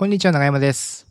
[0.00, 1.06] こんにちは、長山です。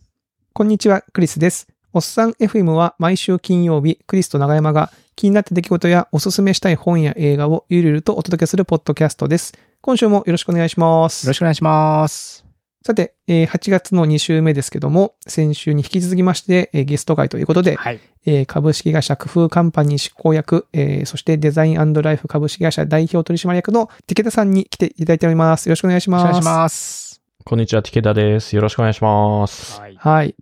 [0.52, 1.68] こんにちは、クリスです。
[1.94, 9.54] おっさん FM は毎週金曜日、クリスと長山が気になった出来事やおすすめしたい本や映画をゆるゆるとお届けするポッドキャストです。
[9.82, 11.28] 今週もよろしくお願いします。
[11.28, 12.44] よろしくお願いします。
[12.84, 18.00] さて、えー8月の2週目ですけども、先週に引き続きまして、えーゲスト会ということで、はい。
[18.26, 25.70] えー株式会社工夫カンパニー執行役、えーそしてデザインライフ株式会社代表取締役の池田さんに来ていただいております。
[25.70, 26.24] よろしくお願いします。
[26.24, 27.09] お願いします。
[27.46, 28.56] こんにちは、ティケダです。
[28.56, 29.80] よろしくお願いします。
[29.80, 29.96] はい。
[29.98, 30.36] はい。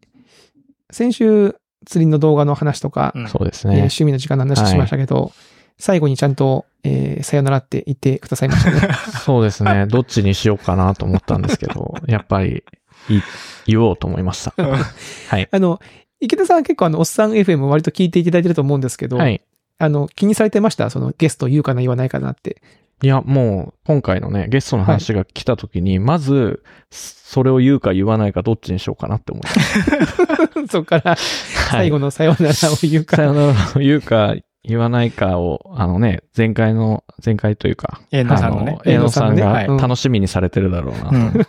[0.91, 3.75] 先週、釣りの動画の話とか、そうですね。
[3.75, 5.31] 趣味の時間の話しましたけど、
[5.77, 8.93] 最後にちゃんと、えーさよならって言ってくださいましたね。
[9.23, 9.85] そうですね。
[9.87, 12.63] どっちにしようかなと思ったんですけど、 やっぱり
[13.09, 13.21] い
[13.67, 14.53] 言おうと思いました。
[14.61, 15.47] はい。
[15.51, 15.79] あの、
[16.19, 19.41] 池田さんは結構あの、おっさん FM 割と聞いていただいてると思うんですけど、はい。
[19.79, 20.89] あの、気にされてました？
[20.89, 22.61] そのゲスト言うかな言わないかなって。
[23.03, 30.67] いや、もう、今回のね、ゲストの話が来た時に、まず、それを言うか言わないかどっちにしようかなって思いました。
[30.71, 33.17] そこから最後の、のさよならを言うか。
[33.17, 34.35] さよならを言うか
[34.67, 41.39] 言わないかを、あのね、前回の、前回というか、え野さんのねえのさんがはい楽しみにされてるだろうなと思って。
[41.39, 41.43] は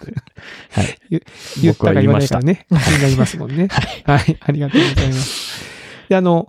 [0.83, 1.21] い。
[1.61, 2.67] 言ったか言わないかね。
[2.71, 3.69] 気になりますもんね。
[4.07, 4.39] はい。
[4.41, 5.65] ありがとうございます。
[6.09, 6.49] で、あの、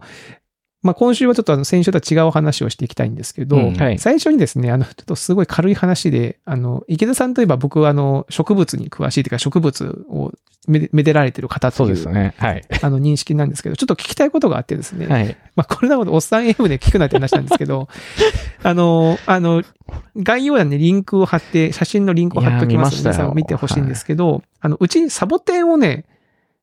[0.82, 4.00] まあ、今週はちょっとあの、先週とは違う話をしていきたいんですけど、うんはい。
[4.00, 10.32] 最初にですね、あの、ちょっとすごい軽い話で、あの、池田さんといえば僕はあの、植物に詳しいというか、植物を
[10.68, 12.34] めでめでられてる方というそうですね。
[12.38, 12.64] はい。
[12.82, 15.36] あの、認識なんですけど、ちょっと聞きたいことがあってですね、はい。
[15.56, 17.90] まあ、これなことおっさん M で聞くなって話なんですけど、
[18.64, 19.64] あの、あの、
[20.16, 26.06] 概要欄にリンクを貼って、写真のリンクを貼っておきますので、皆さん見てほしいんですけど、あの、うちサボテンをね、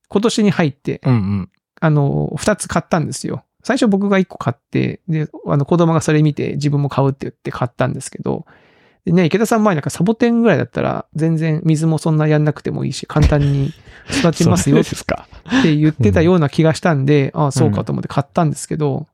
[0.08, 1.50] 今年に入って、うんうん。
[1.80, 3.44] あの、二つ買ったんですよ。
[3.66, 8.46] 最初僕が一個買って、で、あの子供がそれ見て自分も買うって言って買ったんですけど、
[9.04, 13.72] でね、池田さん前なんかサボテンぐらいだったら全然水もそんなやんなくてもいいし、簡単に
[14.20, 14.76] 育ちますよ。
[15.60, 19.08] って言ってたような気がしたんで、ああ、そうかと思って買ったんですけど、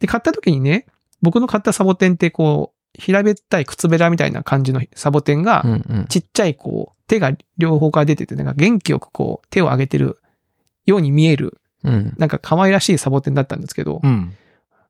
[0.00, 0.86] で、買った時にね、
[1.20, 5.64] 僕の買ったサボテンってこう、平べったい靴べらみたいな感じのサボテンが。
[6.08, 10.18] ちっちゃいこう、手が両方から出てて、なんか元気よくこう、手を上げてる
[10.86, 12.14] ように見える、うん。
[12.18, 14.32] なんか可愛らしいサボテンだったんですけど、うん。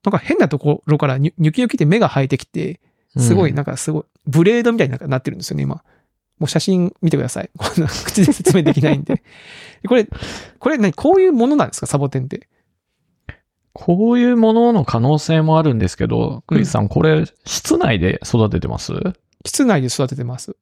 [0.05, 2.81] なんか変なところからニュキニョキって目が生えてきて、
[3.19, 5.83] すごいなんかすごい、ブレードみたいになってるんですよね、今。
[6.39, 7.51] もう写真見てください。
[7.57, 9.17] こんな口で説明できないんで。
[9.17, 9.23] で
[9.89, 10.09] これ、
[10.59, 12.49] これ何こういうものなんですかサボテンって？
[13.75, 18.93] こういうものの可能性もあるんですけど、クリスさん、これ、室内で育ててます？
[19.47, 20.57] 室内で育ててます。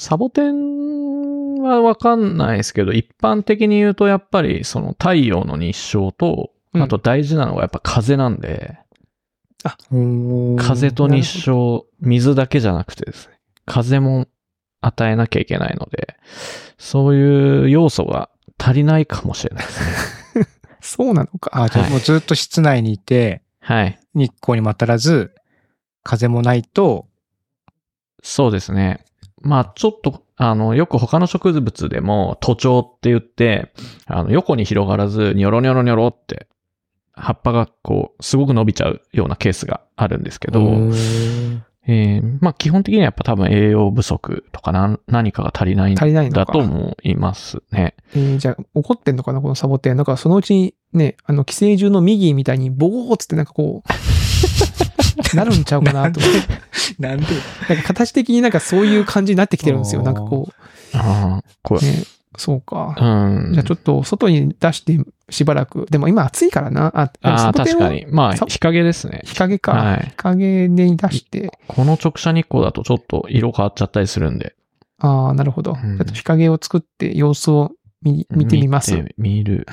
[0.00, 8.78] サボテンはわかんないですけど、一般的に言うとやっぱりその太陽の日照と、うんあと大事なのがやっぱ風なんで、
[10.56, 14.28] 風と日照、水だけじゃなくてですね、風も
[14.80, 16.16] 与えなきゃいけないので、
[16.78, 20.46] そういう要素が足りないかもしれないですね。
[20.80, 21.50] そうなのか。
[21.60, 23.98] あ、じゃあもうずっと室内にいて、はい。
[24.14, 25.34] 日光にも当たらず、
[26.04, 27.08] 風もないと、
[28.22, 29.04] そうですね。
[29.40, 33.72] まあちょっと、あの、よく他の植物でも、徒長って言って、
[34.06, 36.46] あの、横に広がらず、ニョロニョロニョロって、
[37.12, 40.60] 葉っぱがこう、すごく伸びちゃうようなケースがあるんですけど、
[41.86, 45.96] えーまあ基本的にはやっぱ多分栄養不足とかな何かが足りないん。
[46.30, 47.94] だと思いますね。
[48.14, 49.96] えーじゃあ、怒ってんのかなこのサボテン。
[49.96, 53.92] なんかそのうちにね、あの、寄生獣の右みたいにボーっつってなんかこう、
[55.34, 56.38] なるんちゃうかなと思って。
[56.98, 57.26] なんで？
[57.68, 60.02] なんか形的になんかそういう感じになってきてるんですよ。
[60.02, 60.48] なんかこ
[60.92, 62.04] ああ、こう、ね、
[62.36, 62.94] そうか。
[62.98, 63.52] れ、うん。
[63.52, 64.98] じゃあちょっと外に出して
[65.28, 65.86] しばらく。
[65.90, 66.92] でも今暑いからな。
[66.94, 68.06] あ、あ確かに。
[68.08, 69.22] まあ、サ日陰ですね。
[69.24, 69.72] 日陰か。
[69.72, 71.50] はい日陰に出して。
[71.68, 74.54] この直射日光だとちょっと色変わっちゃったりするんで。
[74.98, 75.76] ああ、なるほど。
[75.82, 77.72] うんちょっと日陰を作って様子を
[78.02, 79.04] 見見てみます。
[79.18, 79.66] 見る。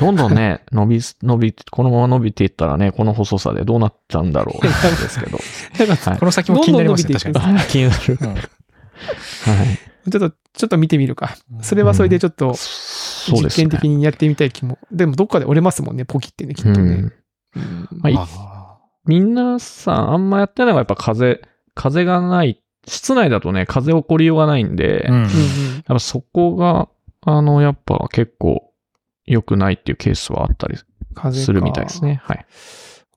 [0.00, 4.62] どんどんね、 伸び、伸び、このまま伸びていったらね、この細さでどうなっちゃうんだろう。
[4.64, 5.38] ですけど。
[6.18, 7.58] この先も気になりますね、確かに。
[7.60, 8.18] 気になる。
[8.20, 10.10] うんはい。
[10.10, 11.36] ちょっと、ちょっと見てみるか。
[11.62, 13.48] それはそれでちょっと実。
[13.54, 14.78] 験的にやってみたい気も。
[14.90, 16.76] でもどっかで折れますもんね、ポキってね、きっとね。
[16.76, 17.12] うん
[17.56, 21.40] うんまあいあ皆さんあんまやってないのがやっぱ風、
[21.74, 22.60] 風がない。
[22.86, 26.88] 室内だとね、風起こりようがないんで、ーうんやっぱそこが、
[27.22, 28.69] あの、やっぱ結構
[29.30, 30.76] 良くないっていうケースはあったり
[31.32, 32.20] するみたいですね。
[32.24, 32.36] はい。
[32.38, 32.44] わ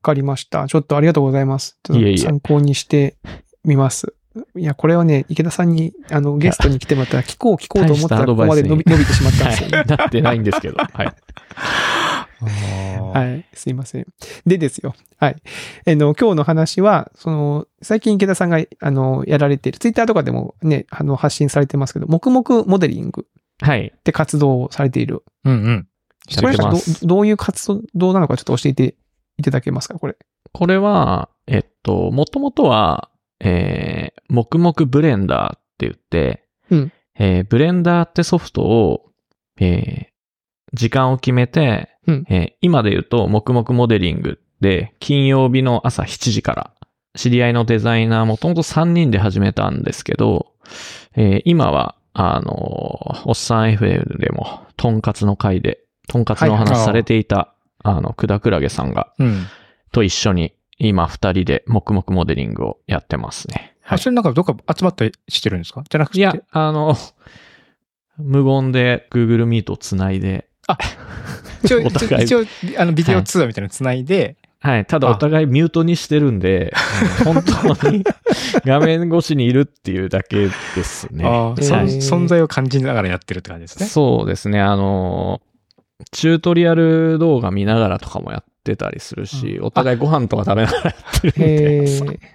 [0.02, 0.68] かりました。
[0.68, 1.78] ちょっとありがとうございます。
[1.84, 3.16] ちょっいえいえと参考にして
[3.64, 4.14] みます。
[4.56, 9.78] いや、これはね、池田さんに、あの、ゲストに来てもらったら、聞こう聞こうと思ったら、ここまで伸び 伸びてしまったんですよね。
[9.78, 9.88] はい。
[9.88, 10.78] なってないんですけど。
[10.78, 11.08] はい。
[12.44, 13.20] は。
[13.20, 13.44] はいい。
[13.54, 14.08] すいません。
[14.46, 14.96] でですよ。
[15.18, 15.36] はい。
[15.88, 23.26] あの、今日の話は、その、最近池田さんが、あの、やられている、ツイッターとかでもね、あの、発信されてますけど、黙々モデリング
[23.62, 23.94] はい。
[24.04, 25.24] て活動をされている。
[25.46, 25.88] うんうん。
[26.30, 26.72] やこれど。
[27.04, 28.96] どういう活動なのかちょっと教えて
[29.38, 30.00] いただけますか？
[30.00, 30.16] これ。
[30.52, 33.10] これは、えっと、もともとは、
[33.40, 39.12] えー、黙々ブレンダーって言って、うんえーブレンダーってソフトを、
[39.60, 40.06] えー、
[40.74, 46.74] 時間を決めて、うんえー今で言うと、黙々モデリングで、金曜日の朝7時から、
[47.16, 50.54] 知り合いのデザイナーもともと3人で始めたんですけど、
[51.16, 57.54] えー今は、あのーおっさん FM でも、とんかつの会で、とんかつの話されていた、
[57.84, 59.46] あの、くだくらげさんが、うん。
[59.92, 63.76] と一緒に今二人で黙々モデリングをやってますね。
[63.88, 65.84] あ、それなんかどっか集まったりしてるんですか？
[65.90, 66.20] じゃなくて？
[66.20, 66.96] いや、あの、
[68.18, 70.48] 無言で Google Meet をつないで、
[71.64, 72.44] 一応、 お互い一応、
[72.78, 74.86] あの、ビデオ通話みたいなのつないで、はい。
[74.86, 76.74] ただお互いミュートにしてるんで、
[77.26, 78.04] 本当に
[78.66, 81.26] 画面越しにいるっていうだけですね。
[81.26, 83.86] ああ、そんはい存在を感じながらやってるって感じですね。
[83.88, 84.62] そうですね。
[84.62, 85.42] あの、
[86.12, 91.86] チュートリアル動画見ながらとかもやってたりするし、お互いご飯とか食べながらやってるんへで。
[91.86, 92.20] ー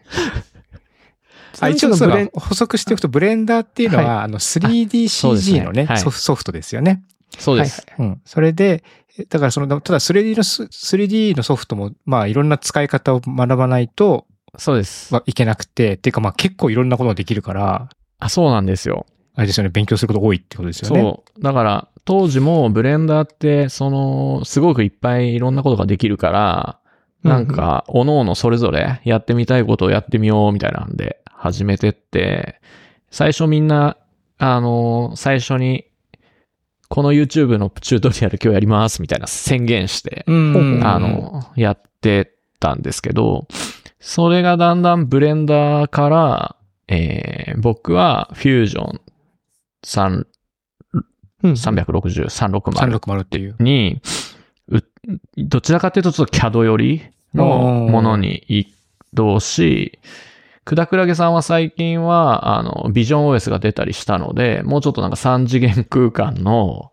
[1.60, 4.68] あ一応そうブレンだ補足しておくと、ブレンダーっていうのは、あの、そうで
[5.08, 7.02] す 3DCG ねのね、はいソフトですよね。
[7.36, 7.84] そうです。
[7.98, 8.20] うん。
[8.24, 8.84] それで、
[9.18, 14.26] えだからその、ただ 3D のス、3D のソフトも、まあ、いろんな使い方を学ばないと、
[14.56, 15.12] そうです。
[15.12, 17.88] まあいけなくて、っていうかまあ結構いろんなことができるから、
[18.18, 19.06] あ、そうなんですよ。
[19.34, 21.00] あれですよね、勉強すること多いってことですよね。
[21.00, 21.42] そう。
[21.42, 26.78] だから、当時もブレンダーって、その、すごくいっぱいいろんなことができるから、
[27.22, 32.62] なんか、おのおのそれぞれやってみたいことをやってみようみたいなんで始めてって、
[33.10, 33.98] 最初みんな、
[34.38, 35.84] あの、最初に、
[36.88, 40.80] この YouTube のチュートリアル今日やりますみたいな宣言して、うん。
[40.86, 43.48] あの、やってたんですけど、
[44.00, 46.56] それがだんだんブレンダーから、
[46.88, 49.00] えー僕はフュージョン
[49.84, 50.24] 3
[51.42, 53.56] うん360、360 360っていう。
[53.60, 54.00] に、
[54.70, 54.80] う
[55.36, 57.02] どちらかというとちょっと CAD 寄り
[57.34, 58.66] のものに移
[59.14, 59.98] 動し、
[60.68, 66.92] くだくらげさんは最近は、あの、ビジョン OS が出たりしたので、もうちょっとなんか3次元空間の、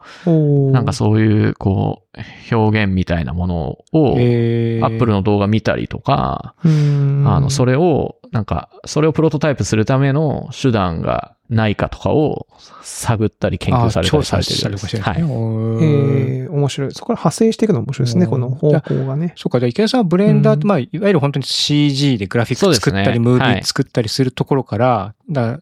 [0.71, 2.03] なんかそういう、こ
[2.51, 12.47] う、表現みたいなものを、えアップルの動画見たりとか、あの、それを、なんか、それをプロトタイプするための手段がないかとかを
[12.81, 14.59] 探ったり研究されたりされてる。
[14.59, 14.73] 調査したはい。
[14.73, 16.43] りとかしてるんですね。
[16.43, 16.91] えー、面白い。
[16.91, 19.33] そこから派生していくの面白いですね、うんこの方向がね。
[19.37, 25.61] そうか、じゃあ池田さんはブレンダーって、うんまあ、いわゆる本当に CG でグラフィック作ったり、ムービはいー作ったりするところから、だからフ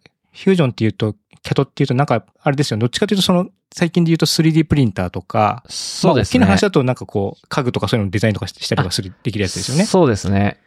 [0.49, 6.39] ュージョンっていうと、キャトっていうとなんか、あれですよ、どっちかというとその、最近で言うと 3D プリンターとか、そうですね。
[6.39, 9.85] まあ大きな話だとなんかこう、家具とかそういうのデザインとかしたりとかする、できるやつですよね。
[9.85, 10.57] そうですね。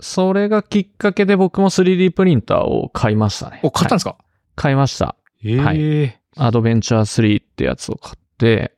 [0.00, 3.60] それがきっかけで僕も 3D プリンターを買いましたね。
[3.62, 4.24] お、買ったんですか、はい
[4.56, 5.14] 買いました。
[5.44, 8.72] ええはいアドベンチャー3ってやつを買って、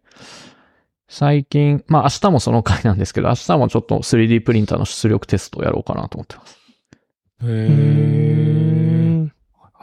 [1.08, 6.58] 最近、まあ明日もその回なんですけど、明日もちょっと 3D プリンターの出力テストをやろうかなと思ってます。
[7.42, 7.48] へえ。
[7.48, 9.32] ん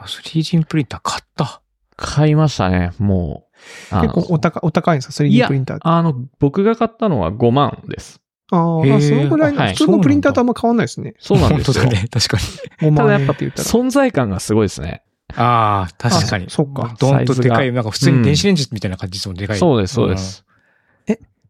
[0.00, 1.62] 3D プリンター買った。
[1.96, 3.48] 買いましたね、も
[3.92, 4.00] う。
[4.00, 5.24] 結構お高お高いんですか？
[5.24, 5.82] い ?3D やプリンターって。
[5.88, 8.20] あの、僕が買ったのは5万です。
[8.50, 11.14] ああ、そのぐらいの、はい普通のプリンターとあんま変わんないですね。
[11.18, 11.74] そうなんですよ。
[11.74, 12.88] 本当だね、 確かに。
[12.88, 13.68] 5万ただやっぱ円って言ったら。
[13.68, 15.02] 存在感がすごいですね。
[15.34, 16.46] ああ、確かに。
[16.46, 19.58] あそっかドンとでかい、なんか普通に電子レンジみたいな感じですもん、でかい。
[19.58, 20.44] そうです、そうです。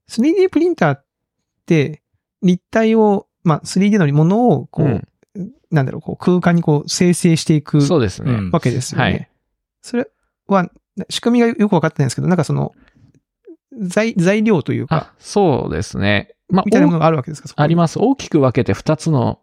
[0.08, 1.04] 3D プリンターっ
[1.66, 2.02] て、
[2.42, 5.08] 立体を、まあ、3D のものを、こう、うん
[5.70, 8.32] なんだろう、こう、空間にこう、生成していくそうですね。
[8.32, 9.04] うんわけですよね。
[9.04, 9.28] はい
[9.82, 10.08] それ
[10.48, 10.70] は、
[11.08, 12.74] 仕組みがよくわかってないんですけど、なんかその、
[13.80, 16.34] 材、材料というか、あ、そうですね。
[16.50, 17.98] まあ、みたいなものがあるわけですかありまます。
[17.98, 19.40] 大きく分けて2つの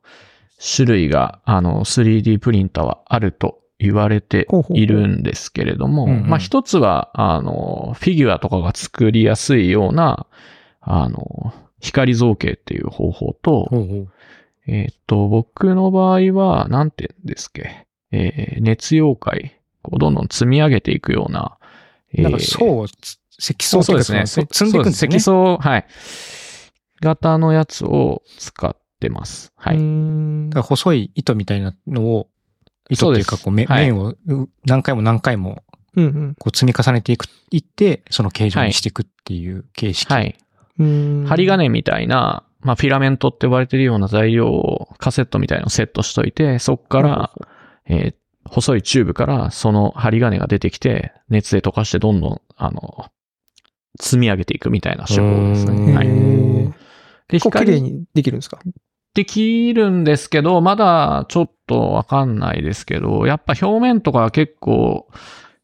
[0.75, 10.27] 種類が、あの、3D プリンターはあると言われているんですけれども、うんうんまあ一つは、あの、フィギュアとかが作りやすいような、
[10.81, 14.07] あの、光造形っていう方法と、ほうほう
[14.67, 21.57] えっ、と、僕の場合は、なんて言うんですっけ、えー熱溶解、こうどんどん積み上げていくような、
[22.13, 24.25] えーなんか層をつ、積層ですね。
[24.25, 25.19] 積んでいくんですよね。
[25.19, 25.85] そう積層、はい。
[27.05, 29.53] 型のやつを使ってます。
[29.55, 29.77] はい。
[30.49, 32.27] だから細い糸みたいなのを、
[32.89, 35.63] 糸っていうか、こう、めはい面をう何回も何回も、
[36.39, 40.11] こう積み重ねていく、いって、その形状にしていくっていう形式。
[40.11, 40.35] はい。
[40.79, 41.25] うーん。
[41.25, 47.31] 針金みたいな、まあ、フィラメントって呼ばれてるような材料をカセットみたいなのをセットしといて、そこから、
[47.87, 48.15] えー
[48.49, 53.05] 細いチューブからその針金が出てきて、熱で溶かしてどんどん、あの、
[53.99, 55.93] 積み上げていくみたいな手法ですね。
[55.93, 56.84] んはい。
[57.27, 58.59] で、結構綺麗光にできるんですか？
[59.13, 65.07] できるんですけど、まだちょっとわかんないですけど、やっぱ表面とかは結構、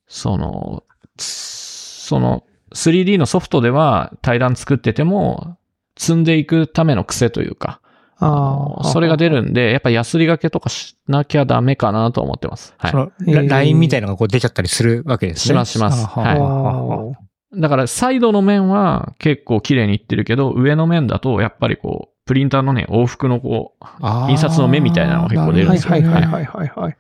[0.08, 0.84] その、
[1.18, 5.58] つその 3D のソフトでは平らに作ってても、
[5.98, 7.82] 積んでいくための癖というか、
[8.20, 8.84] ああ。
[8.86, 12.74] それが出るんで、やっぱヤスリがけとかしなきゃダメかなと思ってます。
[12.78, 15.42] はいララインみたいなのがこう出ちゃったりするわけですね。
[15.42, 23.86] しますしますあははいだからサイドの面は結構綺麗にいってるけど、上の面だとやっぱりこう、プリンターのね、往復のこう、
[24.30, 26.98] 印刷の目みたいなのが結構出るんはいですよはいはいはいはいはい。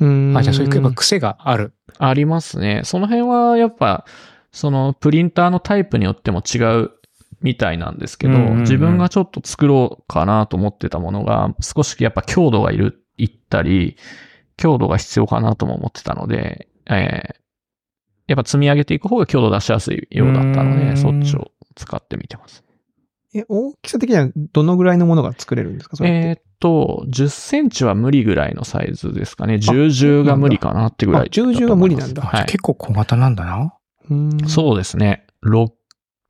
[0.00, 0.36] うーん。
[0.36, 1.72] あ、じゃあそういうやっぱ癖がある。
[1.98, 2.82] ありますね。
[2.84, 4.04] その辺はやっぱ、
[4.52, 6.90] そのプリンターのタイプによっても違う
[7.40, 13.96] みたいなんですけど、うんうんうん自分がちょっと作ろうかなと思ってたものが、少しやっぱ強度がいる、いったり、
[14.56, 17.41] 強度が必要かなとも思ってたので、えー
[18.26, 22.64] やっぱ積み上げていく方が強度出しやすいようだったのうんで、そっちを使ってみてます。
[23.34, 25.96] え、大きさ的にはどのぐらいのものが作れるんですか？
[25.96, 29.54] それってえーっと、10センチは無理ぐらいのサイズですかね。
[29.54, 32.44] 10、10が無理かなってぐらいあ10 10が無理なんだはい。
[32.46, 33.74] 結構小型なんだな。
[34.10, 35.26] うーんそうですね。
[35.44, 35.70] 6、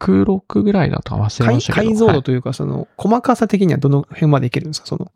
[0.00, 1.86] 6ぐらいだったか忘れ解ましたけど。
[1.88, 4.86] 解像はい度というか、その、細かさ的にはどの辺までいけるんですか？
[4.86, 5.10] その、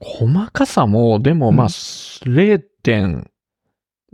[0.00, 1.70] 細かさも、でもまあ、うん
[2.34, 3.24] 0.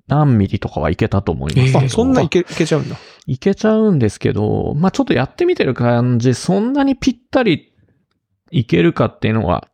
[0.09, 2.97] 点何ミリとかはいけたと思いますけそんないけ、いけちゃうんだ。
[3.27, 7.73] いけちゃうんですけど、まあちょっとやってみてる感じ、そんなにぴったり
[8.51, 9.69] いけるかっていうのは、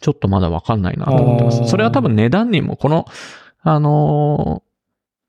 [0.00, 1.66] ちょっとまだわかんないなと思ってます。
[1.66, 3.06] それは多分値段にも、この、
[3.62, 4.64] あのー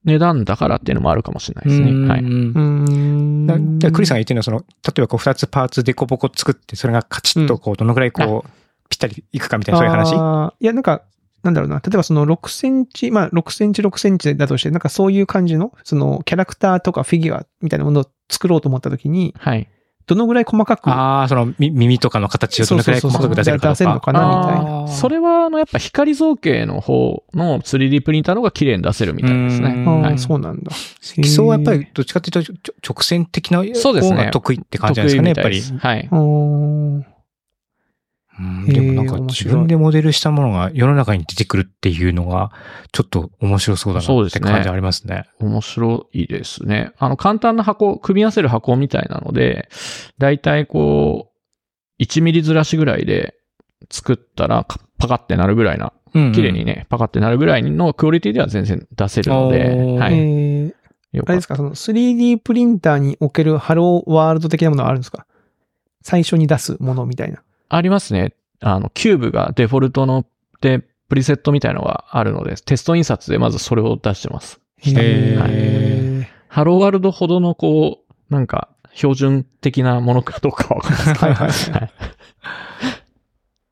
[0.06, 2.08] 値段だからっていうのもあるかもしれないですね。
[2.08, 2.22] はい。
[2.22, 4.66] うんクリスさんが言ってるのは、その、例
[5.00, 8.50] えばこう二つパーツデコボコ作って、それがカチッとこう、どのぐらいこう、
[8.88, 10.54] ぴったりいくかみたいな、そういう話？
[10.60, 11.02] いや、なんか、
[11.46, 11.76] なんだろうな。
[11.76, 19.70] 例えばその6センチ、まあ6センチ6センチだとして、なんかそういう感じの、そのキャラクターとかフィギュアみたいなものを作ろうと思った時に、はい。
[20.08, 23.70] どのぐらい細かく、ああ、その、み耳とかの形をどのくらい細かく出せるかとか。
[23.70, 24.88] 出せるのかなみたいな。
[24.88, 29.84] それは、あの、やっぱ光造形の方の 3D プリンターの方が綺麗に出せるみたいですね。
[29.84, 30.72] はいそうなんだ。
[31.02, 35.62] 基礎はやっぱりどっちかっていうと、ちょ直線的なそうですね方が得意って感じなんですかね、やっぱり。
[35.62, 36.10] はい。
[38.40, 38.64] うーん。
[38.64, 42.52] うんでもなんか自分でモデルしたものが世の中に出てくるっていうのが、
[42.92, 45.26] ちょっと面白そうだなって感じありますね。
[45.40, 46.92] 面白いですね。
[46.98, 49.70] あの、簡単な箱、組み合わせる箱みたいなので、
[50.18, 51.32] だいたいこ
[52.00, 53.36] う、1ミリずらしぐらいで
[53.90, 59.60] 作ったら、かパカってなるぐらいな、うん綺麗にね、パカってなるぐらいのクオリティでは全然出せるので、
[60.00, 60.74] はい。
[61.18, 65.26] あれですか、その 3D プリンターにおける Hello World 的なものはあるんですか？
[66.02, 67.42] 最初に出すものみたいな。
[67.76, 68.34] ありますね。
[68.62, 70.26] あの、キューブがデフォルトの、
[70.62, 74.60] で、プリセットみたいのがあるので、テスト印刷でまずそれを出してます。
[74.78, 81.26] へーはい Hello Worldほどのこう、なんか、標準的なものかどうかわかんないですけど。
[81.26, 81.50] はいはい
[81.82, 81.92] はい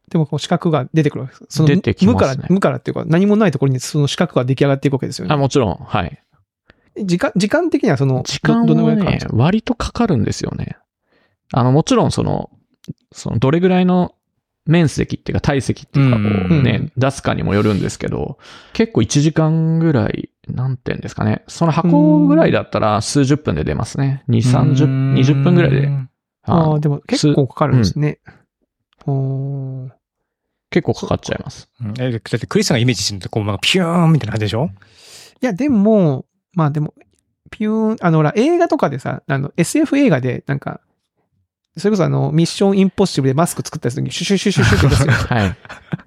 [0.09, 1.45] でもこう四角が出てくるわけです。
[1.49, 5.33] その出てきますね無から、無からっていうか何もないところにその四角が出来上がっていくわけですよね。
[5.33, 6.21] あ、もちろん、はい。
[7.03, 9.35] 時間、時間的にはその、時間どどのぐはねらいかかるんです、か？
[9.43, 10.77] 割とかかるんですよね。
[11.51, 12.51] あの、もちろんその、
[13.11, 14.15] その、どれぐらいの
[14.65, 18.37] 面積っていうか体積っていうかこうんうね、うん出すかにもよるんですけど、
[18.73, 21.43] 結構1時間ぐらい、なんて言うんですかね。
[21.47, 24.23] その箱ぐらいだったら数十分で出ますね。
[24.29, 24.37] 2、
[24.75, 25.89] 30、20分ぐらいで。
[26.43, 28.19] ああ、あでも結構かかるんですね。
[29.05, 29.89] おー
[30.69, 31.69] 結構かかっちゃいます。
[31.81, 34.69] うんえだってクリスさんがイメージしてるのってこう、なんかピューンみたいな感じでしょ？
[35.41, 36.93] いや、でも、まあでも、
[37.51, 40.79] ピューン、あの、ほら、映画とかでさ、あの、SF 映画で、なんか、
[41.77, 45.11] それこそあの、ミッションインポッシブルでマスク作ったやつにシュシュシュシュシュって出すよ。
[45.35, 45.55] はい。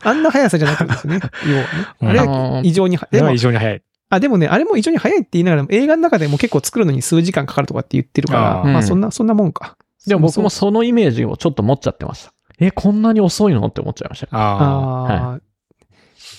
[0.02, 1.20] あんな速さじゃなくてですね。
[1.48, 1.68] 要はね。
[2.00, 3.82] うんあれ異常には、でも異、常に早い。
[4.08, 9.76] あ、でもね、あれも異常に速いって言いながらも、映画の中でも結構作るのに数時間かかるとかって言ってるから、まあうんそんな、そんなもんか。
[10.06, 12.32] でも僕もそのイメージをちょっと持っちゃってました。
[12.60, 14.28] え、こんなに遅いのって思っちゃいました。
[14.30, 15.40] あああ、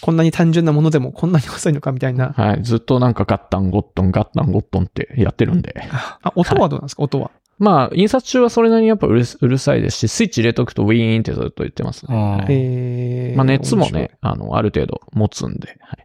[0.01, 2.33] こんなに単純なものでもこんなに遅いのかみたいな。
[2.35, 2.63] はい。
[2.63, 5.75] ずっとなんかガッタンゴットン、ガッタンゴットンってやってるんで。
[5.91, 7.31] あ、音はどうなんですか、音は。
[7.59, 12.15] まあ、印刷中はそれなりにやっぱうるうるさいですし、スイッチ入れとくとウィーンってずっと言ってますね。
[12.15, 12.19] あ。
[12.37, 15.77] はいえー、まあ熱もね、あの、ある程度持つんで。
[15.81, 16.03] はい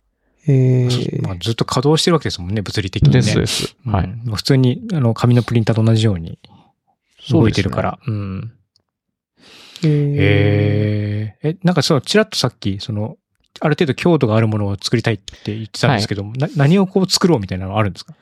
[0.49, 0.89] え
[1.23, 3.15] まあずっと稼働してるわけですもんね、物理的にね。
[3.21, 3.77] ですです。
[3.87, 4.13] うんはい。
[4.35, 6.39] 普通に、あの、紙のプリンターと同じように
[7.31, 7.99] 動いてるかそうら。
[8.07, 8.53] うん。
[9.85, 11.49] えーへえ。
[11.51, 13.19] え、なんかそう、ちらっとさっき、その、
[13.61, 18.15] ある程度強度があるものを作りたいって言ってたんですけども、な何をこう作ろうみたいなのあるんですか？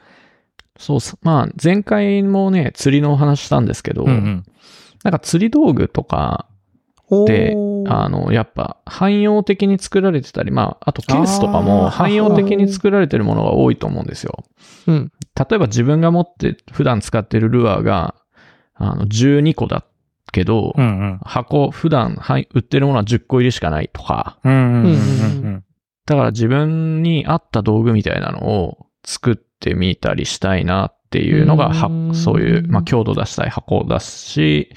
[0.80, 0.98] そう。
[1.22, 4.44] まあ、前回もね、釣りのお話したんですけど、ん。
[5.04, 6.46] なんか釣り道具とか、
[7.08, 14.44] おでーあの、やっぱ汎用的に作られてたり、まあ、あとケースとかも汎用的に作られてるものが多いと思うんですよ。
[14.86, 15.12] うん。
[15.36, 18.14] 例えば自分が持って普段使ってるルアーが、
[18.74, 19.84] あの、12個だ
[20.32, 21.20] けど、うんうん。
[21.22, 24.94] 箱、普段はい売ってるものは10個入りしかないとか、うんうんうんう
[25.48, 25.64] ん
[26.06, 31.74] だから自分に合った道具みたいなのを作ってみたりしたいなっっていうのが
[32.14, 34.70] そういう、まあ、強度出したい箱を出すし、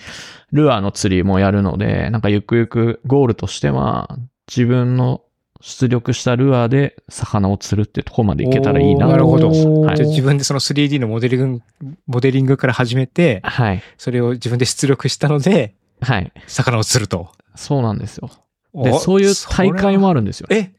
[0.52, 5.22] ルアーの釣りもやるので、なんかゆくゆくゴールとしては、自分の
[5.62, 9.50] 出力したルアーで魚を釣るってところまでいけたらいいなとなるほど。
[9.50, 11.62] はいじゃあ自分でその 3D のモデリング、
[12.08, 13.84] モデリングから始めて、はい。
[14.00, 16.32] それを自分で出力したので、はい。
[16.48, 17.30] 魚を釣ると。
[17.54, 18.32] そうなんですよ。
[18.74, 20.48] で、おそういう大会もあるんですよ。
[20.50, 20.72] え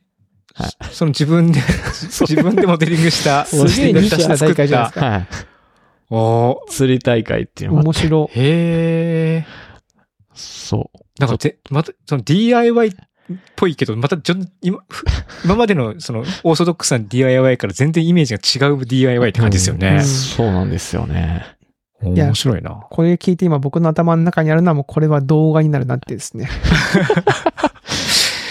[0.55, 1.61] はいその自分で、
[2.29, 5.07] 自分でモデリングした、すげえニッチな大会じゃないですか。
[5.07, 5.29] はい。
[6.11, 8.31] おー釣り大会っていうのが面白。
[8.33, 9.47] へえ。
[10.35, 10.99] そう。
[11.19, 12.93] なんかぜ、また、その DIY っ
[13.57, 14.17] ぽいけど、また
[14.63, 15.05] 今、ふ
[15.45, 20.03] 今までのそのオーソドックスな DIY から全然イメージが違う DIY って感じですようんね。
[20.05, 21.45] そうなんですよね。
[22.01, 22.71] 面白いな。
[22.91, 26.49] これ聞いて今僕の頭の中にあるのはもうこれは動画になるなってですね。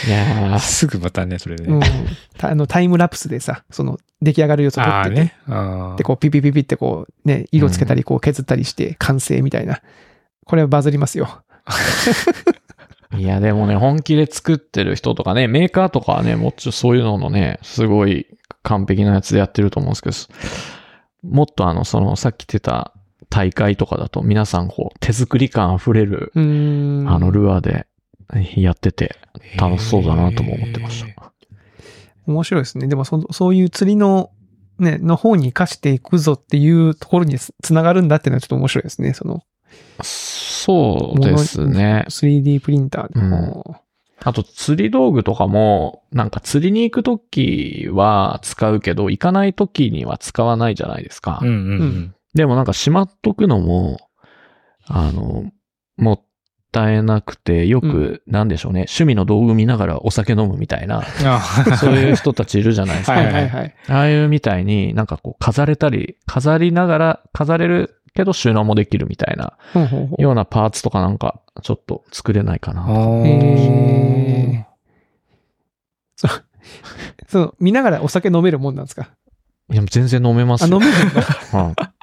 [0.07, 1.81] いやーすぐまたね、それでうん
[2.41, 5.93] あのタイムラプスでさ、その出来上がる様子を撮ってて、ああね。
[5.93, 9.81] あで、こうピピピピってこうね、色つけたりこう削ったりして完成みたいな。
[10.45, 11.43] これはバズりますよ。
[13.17, 18.27] いや、でもね、本気で作ってる人とかね、メーカーとかはね、もっちょそういうののね、すごい
[18.63, 22.93] 完璧なやつでやってると思うんですけど、もっとあの、その、さっき言ってた
[23.29, 26.31] 大会とかだと、皆さんこう、手作り感溢れる。
[26.35, 27.85] あの、ルアーで
[28.55, 29.15] やってて、
[29.57, 31.33] 楽しそうだなとも思ってました。
[32.25, 32.87] 面白いですね。
[32.87, 34.31] でもそ、そういう釣りの、
[34.79, 39.13] ね、の方に活かしていくぞっていうところにつつながるんだっていうのはちょっと面白いですね。
[39.13, 39.43] その
[40.01, 42.05] そうですね。
[42.07, 43.75] 3D プリンターの。
[44.25, 51.39] あと、釣り道具とかも、なんか釣りに行くときは使うけど、行かないときには使わないじゃないですか。
[51.41, 52.15] うんうんうん。
[52.33, 53.99] でもなんかしまっとくのも、
[54.85, 55.51] あの、
[55.97, 56.23] も
[56.81, 61.39] ったいなくて、よく、なんでしょうね、趣味の道具見ながらお酒飲むみたいな、 あ
[61.77, 63.13] そういう人たちいるじゃないですか。
[63.13, 63.73] はいはいはい。
[63.87, 69.53] ああいうみたいになんかこう飾れたり、飾りながら、飾れるけど収納もできるみたいな、
[70.17, 72.85] ようなパーツとかなんか、ちょっと作れないかな。
[73.25, 74.73] えー
[76.15, 76.31] そう、
[77.27, 79.09] そう、見ながらお酒飲めるもんなんですか？
[79.71, 80.75] いや、全然飲めますあ、よ。
[80.75, 81.21] 飲めるんだ。
[81.21, 81.93] う か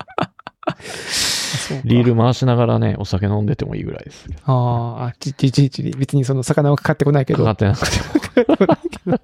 [1.85, 4.26] リール回しながらね、お酒飲んでてもいいぐらいです。
[4.44, 5.92] あーあ、ちちちちり。
[5.92, 7.44] 別にその魚はかかってこないけど。
[7.44, 9.20] かかってなくても。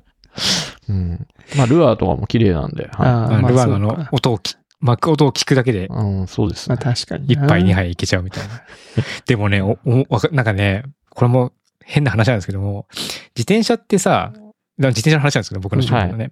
[0.89, 1.27] うん。
[1.57, 2.89] まあ、ルアーとかも綺麗なんで。
[2.93, 6.85] はあーまあルアーの音をき、巻く音を聞くだけでい。、うん、そうですまあね。
[6.85, 7.33] 確かに。
[7.33, 7.75] 一杯二。
[7.75, 8.63] 杯いけちゃうみたいな。
[9.27, 11.53] でもね、お、お、わかなんかね、これも
[11.85, 12.87] 変な話なんですけども、
[13.35, 14.33] 自転車ってさ、
[14.79, 16.31] 自転車の話なんですけど、僕の仕事のね。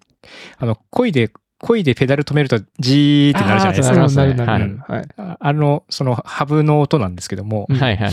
[0.59, 1.31] あの、漕いで、
[1.65, 3.97] 漕いでペダル止めるとジーってなるじゃないですか。
[3.97, 4.79] なるなるなる。
[4.87, 5.09] ははい。
[5.17, 8.11] ああの、そのハブの音なんですけども、うんはいはい。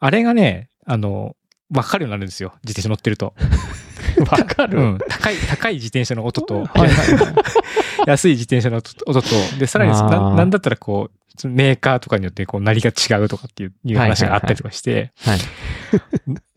[0.00, 1.36] あれがね、あの、
[1.74, 2.54] わかるようになるんですよ。
[2.64, 3.34] 自転車乗ってると。
[4.30, 4.98] わかる、うん。
[5.08, 7.34] 高い、高い自転車の音と、はいはいはい。
[8.06, 9.28] 安い自転車の音と、
[9.58, 15.38] で、さらにな、なんだったらこう、メーカーとかによって、こう、なりが違うとかっていう話があったりとかして、はい。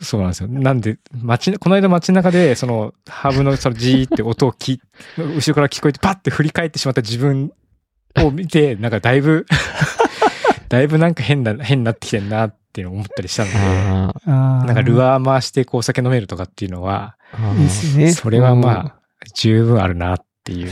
[0.01, 0.47] そうなんですよ。
[0.47, 4.79] なんで、街、この間街中で、その、ハブのそのジーって音をき、
[5.17, 7.51] 後ろから聞こえて、パッて振り返ってしまった自分
[8.17, 9.45] を見て、なんかだいぶ、
[10.69, 13.57] だいぶなんか変な、変になってきてんなっていうのを思ったりしたので、
[14.25, 17.17] なんかルアアー回してこうお酒飲めるとかっていうのは。
[18.15, 18.95] それはまあ、
[19.35, 20.71] 十分あるなっていう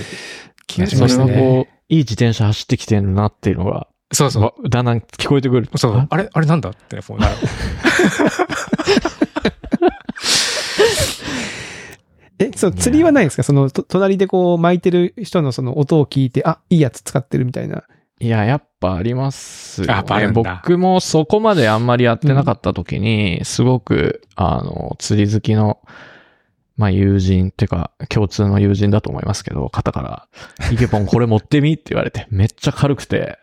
[0.67, 1.33] 気がしましたね。
[1.33, 4.43] はこう、いい自転車走ってきてるなっていうのが、そうそう。
[4.43, 5.69] わだんだん聞こえてくる。
[5.75, 6.07] そうあ？
[6.09, 6.29] あれ？
[6.31, 7.35] あれなんだってこうなる。
[12.39, 13.43] え、そう、釣りはないですか？
[13.43, 17.83] その、と隣でこう巻いてる人のその音を聞いて、あ、いいやつ使ってるみたいな。
[18.19, 19.93] いや、やっぱありますよ、ね。
[19.93, 25.79] やっぱあるんだ僕もそこまであんまりやってなかった時に、すごく、あの、釣り好きの、
[26.75, 30.27] まあ友人っていうか、共通の友人だと思いますけど、方から、
[30.71, 33.39] イケポンこれ持ってみって言われて、めっちゃ軽くて、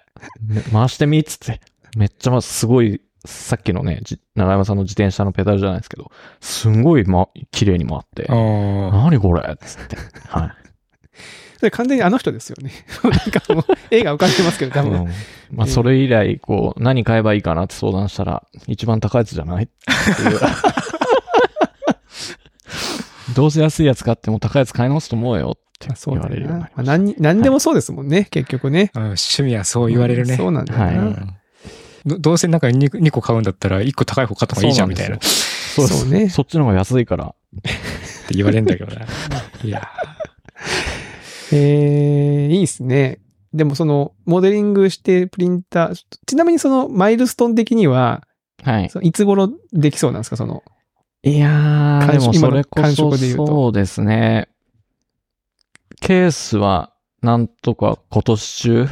[0.47, 1.61] め回してみっつって、
[1.97, 9.97] めっちゃまあすごい、さっきのね、じ長山さんの自転車のペダルじゃないですけど、すんごい、ま、綺麗に回って、あ何これっつって。
[10.29, 10.64] はい。
[11.59, 12.73] それ完全にあの人ですよね。
[13.03, 14.93] なんかもう、絵が浮かんでますけど、多分。
[15.03, 15.09] うん
[15.51, 19.65] まあ、それ以来、こう、何買えばいいかなって相談したら、一番高いやつじゃない？
[19.65, 19.67] っ
[20.17, 20.41] ていう。
[23.35, 26.73] どうせ安いやつ買っても高いやつ買い直すと思うよって言われるようになり。
[26.77, 28.91] まし何に、何でもそうですもんね、結局ね。
[28.95, 30.37] うん趣味はそう言われるね。
[30.37, 30.87] そうなんだよな。
[30.87, 31.35] はいうん
[32.07, 37.35] どどうせなんか 2, 2個買うんだったら1個高い方買った方がいいじゃんみたいなってそうですそうねそっちの方が安いから。
[38.31, 39.07] 言われるんだけどな。
[39.63, 39.89] いや
[41.57, 43.21] えー、いいですね。
[43.53, 48.23] でもその、モデリングしてプリンター、ちなみにそのマイルストーン的には、
[48.63, 48.91] はい。
[49.03, 50.37] いつ頃できそうなんですか？
[50.37, 50.63] その、
[51.23, 54.49] いやー、でもそれこそ触で言うとそうですね。
[56.01, 58.87] ケースは、なんとか今年中？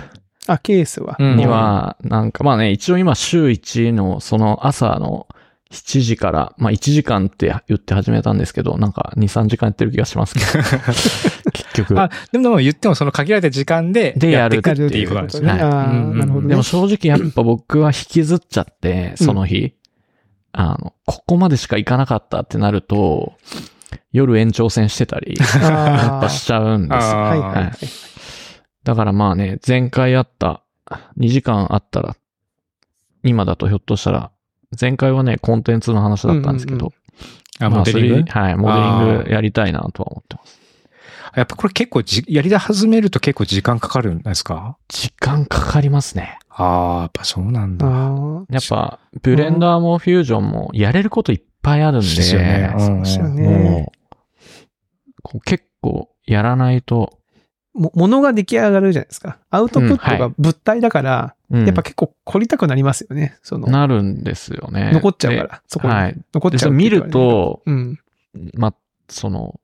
[0.46, 1.16] あ、ケースは。
[1.18, 5.26] うんには、なんかまあね、一応今週1のその朝の
[5.72, 10.64] 7時から、まあ1時間って言って始めたんですけど、なんか2、3時間やってる気がしますけど、
[11.52, 12.00] 結局。
[12.00, 15.54] あ、でも言ってもその限られた時間ででやるっていうことなんですよね。
[15.54, 15.62] ね。
[15.62, 16.48] ああ、うんうんなるほどね。
[16.50, 19.74] でも正直やっぱ僕は引きずっちゃって、その日、
[20.52, 23.32] あの、ここまでしか行かなかったってなると、
[24.12, 25.48] 夜延長戦してたり、 やっ
[26.18, 27.18] あぱしちゃうんですよ。
[27.18, 27.72] はいはい。
[28.84, 30.62] だからまあね、前回あった、
[31.18, 32.16] 2時間あったら、
[33.22, 34.30] 今だとひょっとしたら、
[34.80, 36.92] 前回はね、コンテンツの話だったんですけど、
[37.60, 38.30] あ、まあモデリング？
[38.30, 40.60] はい、モデリングやりたいなとは思ってます。
[41.34, 44.76] やっぱこれ結構じ、やり始めると結構時間かかるんですか？
[44.88, 46.38] 時間かかりますね。
[46.50, 47.86] ああ、やっぱそうなんだ。
[47.86, 53.48] あやっぱ、ブレンダーもフュージョンもやれることいっぱいあるんで、ですよねあ、そうですよね。
[53.48, 57.18] もう、こう結構やらないと、
[57.74, 59.38] も、ものが出来上がるじゃないですか。
[59.50, 63.36] アウトプットうんはが物体だから、うんやっぱ結構凝りたくなりますよね。
[63.42, 64.90] その、なるんですよね。
[64.94, 65.92] 残っちゃうから、そこに。
[65.94, 66.16] はい。
[66.32, 67.98] 残っで、ちゃって言われそうれ見る、と、うん。
[68.54, 68.74] ま、
[69.08, 69.60] その、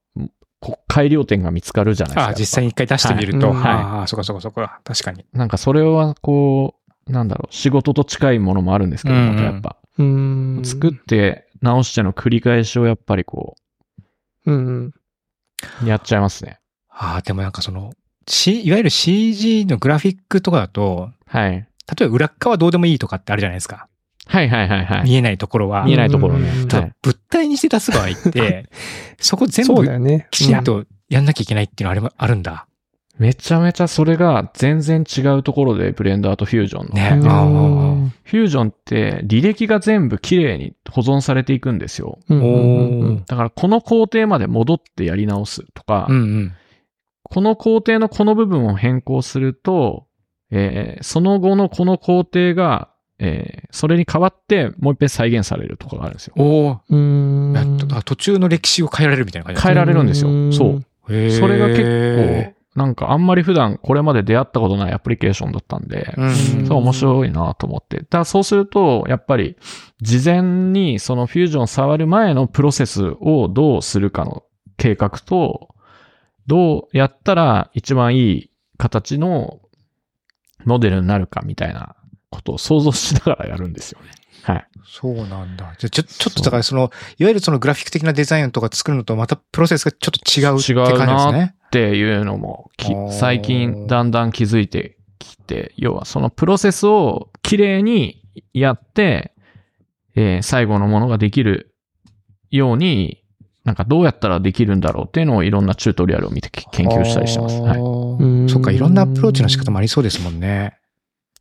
[0.61, 2.27] こ改良点が見つかるじゃないですか。
[2.27, 3.51] ああ、実際に一回出してみると。
[3.51, 4.67] はいはいああ、そこそこそこ。
[4.85, 5.25] 確かに。
[5.33, 6.75] なんかそれはこ
[7.07, 9.77] う、なんだろう、仕事と近いものもあるんですけど、うんうんやっぱ。
[9.99, 10.65] うーん。
[10.65, 13.55] 作って直しての繰り返しをやっぱりこ
[14.45, 14.95] うんうん。
[15.85, 16.59] う、やっちゃいますね。
[16.99, 17.93] ああ、でもなんかその、
[18.27, 21.53] C、いわゆる CG のグラフィックとかだと、はい。
[21.53, 23.89] 例えば裏っ側どうでもいいとかってあるじゃないですか。
[24.27, 25.05] はいはいはいはい。
[25.05, 25.85] 見えないところは。
[25.85, 26.69] 見えないところねうん。
[26.69, 28.67] ただはい物体にして出す場合って、
[29.19, 30.27] そこ全そうだ部よね。
[30.31, 32.67] きちんとやんなきゃいけないっていうのはあれもあるんだ。
[33.19, 36.95] めちゃめちゃそれが全然違うところで、ブレンダーとフュージョンの。
[36.95, 37.45] ねうんああ
[38.25, 42.19] フュージョンって履歴が全部綺麗に保存されていくんですよ。
[42.29, 46.53] うんうんうんおーだからこの工程まで戻ってやり直すとか、うんうん。
[47.31, 50.07] この工程のこの部分を変更すると、
[50.51, 56.35] えーその後のこの工程が、えーそれに代わってもう一遍再現されるとかがあるんですよ。
[56.37, 57.53] おお、うーん。
[57.53, 60.49] やっとあ途中の歴史を変えられるみたいな感じ変えられるんですよう。
[60.49, 60.85] んそう。
[61.09, 67.99] それが結構、なんかあんまり普段これまで出会ったことないアプリケーションだったんで、うんそう面白いなと思って。
[67.99, 69.57] だからそうすると、やっぱり
[70.01, 74.45] 事前にそのフュージョン触る前のプロセスをどうするかの
[74.77, 75.75] 計画と、
[76.49, 79.61] どうやったら一番いい形の
[80.65, 81.95] モデルになるかみたいな
[82.31, 84.11] ことを想像しながらやるんですよね。
[84.43, 84.67] はい。
[84.87, 85.75] そうなんだ。
[85.79, 91.55] じゃあちょ、ちょっとだからその、いわゆるそのグラフィック的なデザインとか作るのとまたプロセスがちょっと違うって感じですね。
[91.67, 92.71] っていうのも
[93.11, 98.23] 最近だんだん気づいてきて、要はそのプロセスをきれいに
[98.55, 99.35] やって、
[100.15, 101.75] えー最後のものができる
[102.51, 103.23] ように、
[103.69, 107.61] なんかどうやったらできるんだろうっていうのをいろんなチュートリアルを見てけ研究したりしてます。
[107.61, 107.79] はい。
[107.79, 110.79] うんそっか、いろんなアプローチの仕方もありそうですもんね。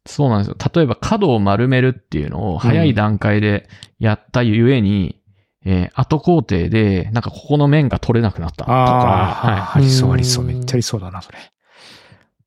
[0.05, 0.57] そうなんですよ。
[0.75, 5.21] 例えば角を丸めるっていうのを早い段階でやったゆえに、
[5.63, 10.43] えー後工程で、なんかここの面が取れなくなったとか、はいああ、ありそううんありそう。
[10.43, 11.37] めっちゃありそうだな、それ。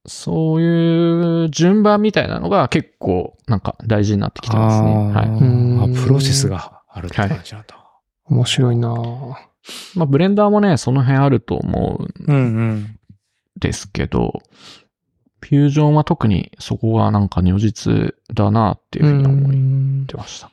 [0.05, 5.13] そういう順番みたいなのが結構なんか大事になってきてますね。
[5.15, 5.27] はい。
[5.27, 7.77] うんあプロセスがあるって感じなんだ。
[8.27, 9.50] 面白いなぁ
[9.95, 12.99] まあ、ブレンダーもね、その辺あると思うんうんうん。
[13.59, 14.43] ですけど、
[15.41, 20.51] フュージョンは特にそこがなんか如実だなっていうふうに思うんってました。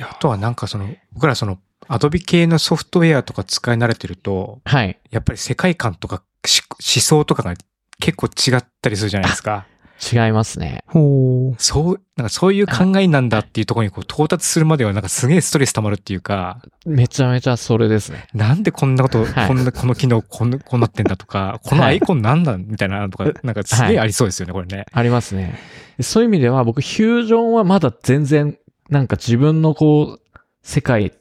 [0.00, 4.98] あとはなんかその、僕らその、アドビ系のソフトウェアとか使い慣れてると、はい。
[5.10, 7.54] やっぱり世界観とかし思想とかが
[8.00, 9.66] 結構違ったりするじゃないですか。
[10.00, 10.84] 違いますね。
[10.86, 11.62] ほう。
[11.62, 18.28] そう、なんかそういう考えなんだっていうところにこう到達するまではなんかすげえストレス溜まるっていうか、めちゃめちゃそれですね。
[18.32, 24.86] なんでこんなこと、はいこんな、この機能こんな、こうなってんだとか、このアイコンなんだみたいなのとか、なんかすげえありそうですよね、これね。
[24.92, 25.58] ありますね。
[26.00, 28.56] そういう意味では僕、フュージョンはまだ全然、
[28.90, 31.12] なんか自分のこう、世界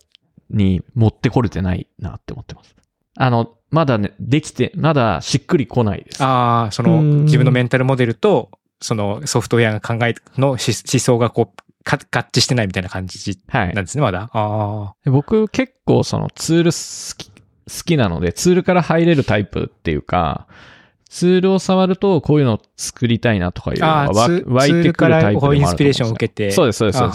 [0.49, 2.75] に持ってこれてないなって思ってます。
[3.17, 6.23] あの、まだね、できて、まだしっくりこないです。
[6.23, 13.85] ああ、その、うん自分のメンタルモデルと、そのソフトウェアが考えのし思想がこう、か合致してないみたいな感じはいなん。
[13.85, 14.29] ですね、まだ。
[14.33, 20.47] あで僕結構そのツール好き、好きなので、ツールから入れるタイプっていうか、
[21.09, 24.01] ツールを触るとこういうのを作りたいなとかいうのあ。
[24.03, 26.51] あが湧いてくるタイプでもあると思インスピレーションを受けて。
[26.51, 27.09] そうです、そうです、そう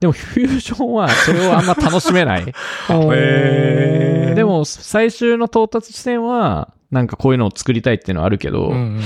[0.00, 2.42] でもフュージョンはそれをあんま楽しめない。
[2.88, 9.00] へーでも最終の到達地点は、なんかこういうのを作りたいっていうのはあるけど、うんうん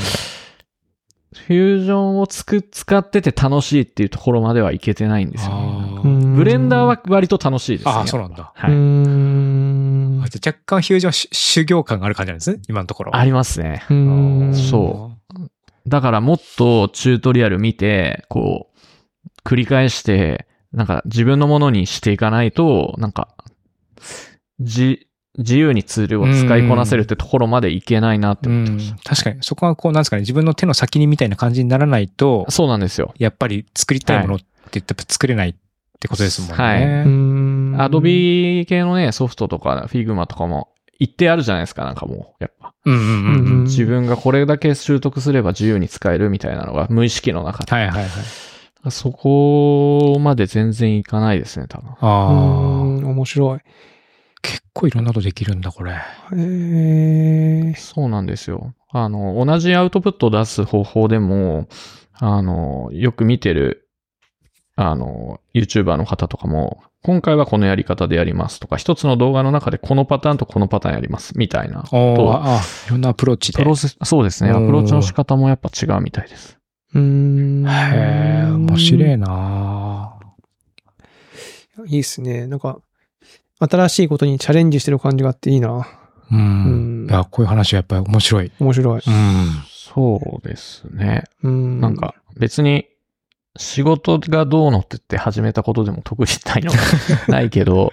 [1.46, 6.34] フュージョンをつく、使ってて楽しいっていうところまではいけてないんですよね。
[6.36, 7.92] ブレンダーは割と楽しいですね。
[7.94, 8.52] あー、そうなんだ。
[8.56, 8.72] うはい。
[8.74, 13.16] んあ若干フュージョンし修行感がある感じなんですね、今のところ。
[13.16, 13.84] ありますね。
[13.90, 15.12] うんそ
[15.86, 23.28] だからもっとチュートリアル見て、こう、繰り返して、なんか自分のものにしていかないと、なんか、
[24.60, 28.94] じ、自由にツールを使いこなせるってところまでいけないなってうん思ってまし。
[29.04, 33.12] 確かに、そこはこう、なんですかね、自分の手の先にみたいな感じにならないとた。、そうなんですよ。
[33.18, 35.54] やっぱり作りたいものって言ったら作れないっ
[35.98, 36.56] てことですもんね。
[36.56, 40.68] はいうーん Adobe 系のね、ソフトとか、 Figma とかも、
[41.00, 42.72] 一定あるじゃないですか、なんかもう、やっぱ。
[42.84, 43.46] うんうんうんうん。
[43.46, 47.72] うん自分がこれだけ習得すれば自由に使えるみたいなのが無意識の中で。
[47.72, 48.90] はいはいはい。
[48.90, 51.90] そこまで全然いかないですね、多分。
[51.90, 52.84] ああ。
[52.84, 53.60] ん、面白い。
[54.44, 55.92] 結構いろんなことできるんだ、これ。
[55.92, 55.96] へ
[56.36, 57.74] え。
[57.76, 58.74] そうなんですよ。
[58.90, 61.66] あの、同じアウトプットを出す方法でも、
[62.12, 63.88] あの、よく見てる、
[64.76, 71.82] あの、YouTuber の方とかも、今回はこのやり方でやりますとか、一つの動画の中でこのパターンとこのパターンやります、みたいな。
[71.84, 73.62] とあ、あいろんなアプローチで。
[73.62, 74.50] プロセス、そうですね。
[74.50, 76.58] アプローチの仕方もやっぱ違うみたいです。
[76.94, 77.66] うーん。
[77.66, 80.18] へえ、面白いな
[81.86, 82.46] いいっすね。
[82.46, 82.78] なんか、
[83.58, 85.86] 新しいことにチャレンジしてる感じがあっていいな。
[86.30, 86.34] う。
[86.34, 88.52] うんんいや、こういう話はやっぱり面白い。
[88.58, 89.02] 面白い。
[89.06, 89.46] うん。
[89.66, 91.24] そうですね。
[91.42, 91.80] うん。
[91.80, 92.86] なんか、別に、
[93.56, 96.72] 仕事がどうのって言って始めたことでも特にないの
[97.28, 97.92] ないけど、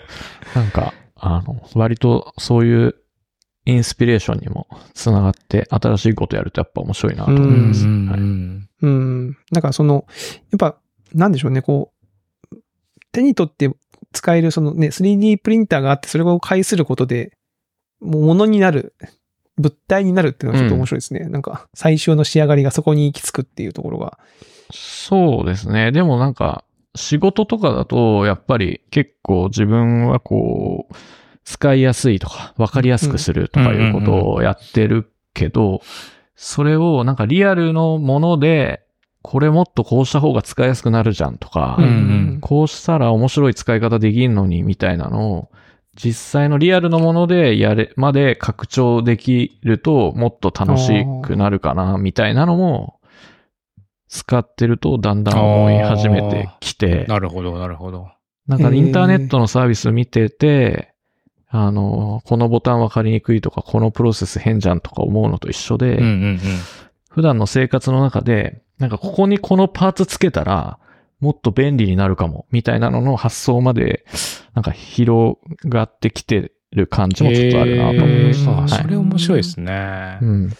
[0.55, 2.95] なんか、あの、割とそういう
[3.65, 7.85] インスピレーションにもつながって、新しいことやるとやっぱ面白いなと思うんういます。
[7.85, 8.69] んうはいん。
[8.81, 9.37] うん。
[9.51, 10.05] なんかその、
[10.49, 10.77] やっぱ、
[11.13, 11.93] なんでしょうね、こ
[12.51, 12.55] う、
[13.11, 13.69] 手に取って
[14.13, 17.31] 使えるそのね、3D プリンターがあって、それを介することで、
[17.99, 18.95] もう物になる、
[19.57, 21.21] 物体になるっていうのがちょっと面白いですね。
[21.29, 24.17] なんか、最終の仕上がりがそこに行き着くっていうところが。
[24.73, 25.91] そうですね。
[25.91, 26.63] でもなんか、
[26.95, 30.95] 仕事とかだと、やっぱり結構自分はこう、
[31.43, 35.81] 使いやすいとか、わかりやすくするとかいうことをやってるけど、
[36.35, 38.81] それをなんかリアルのもので、
[39.23, 42.39] これもっとこうした方が使いやすくなるじゃんとか、うんうん。
[42.41, 45.51] こうしたら面白い使い方できんのにみたいなのを、
[45.95, 52.99] 実際のリアルのものでやれ、まで拡張できるともっと楽しくなるかな、みたいなのも、
[54.07, 58.09] 使ってるとだんだん思い始めてきて、なるほど、なるほど。
[58.47, 60.93] なんかインターネットのサービス見てて、
[61.47, 66.39] あの、このボタン分かりにくいとか、このプロセス変じゃんとか思うのと一緒で、うんうん
[67.11, 70.79] 普段の生活の中で、なんかここにこのパーツつけたら、
[71.19, 74.05] もっと便利になるかも、みたいなのの発想まで、
[74.55, 78.51] なんか広がってきてる感じもちょっとあるなと思いました。
[78.51, 80.17] はいそれ面白いですね。
[80.21, 80.53] うん。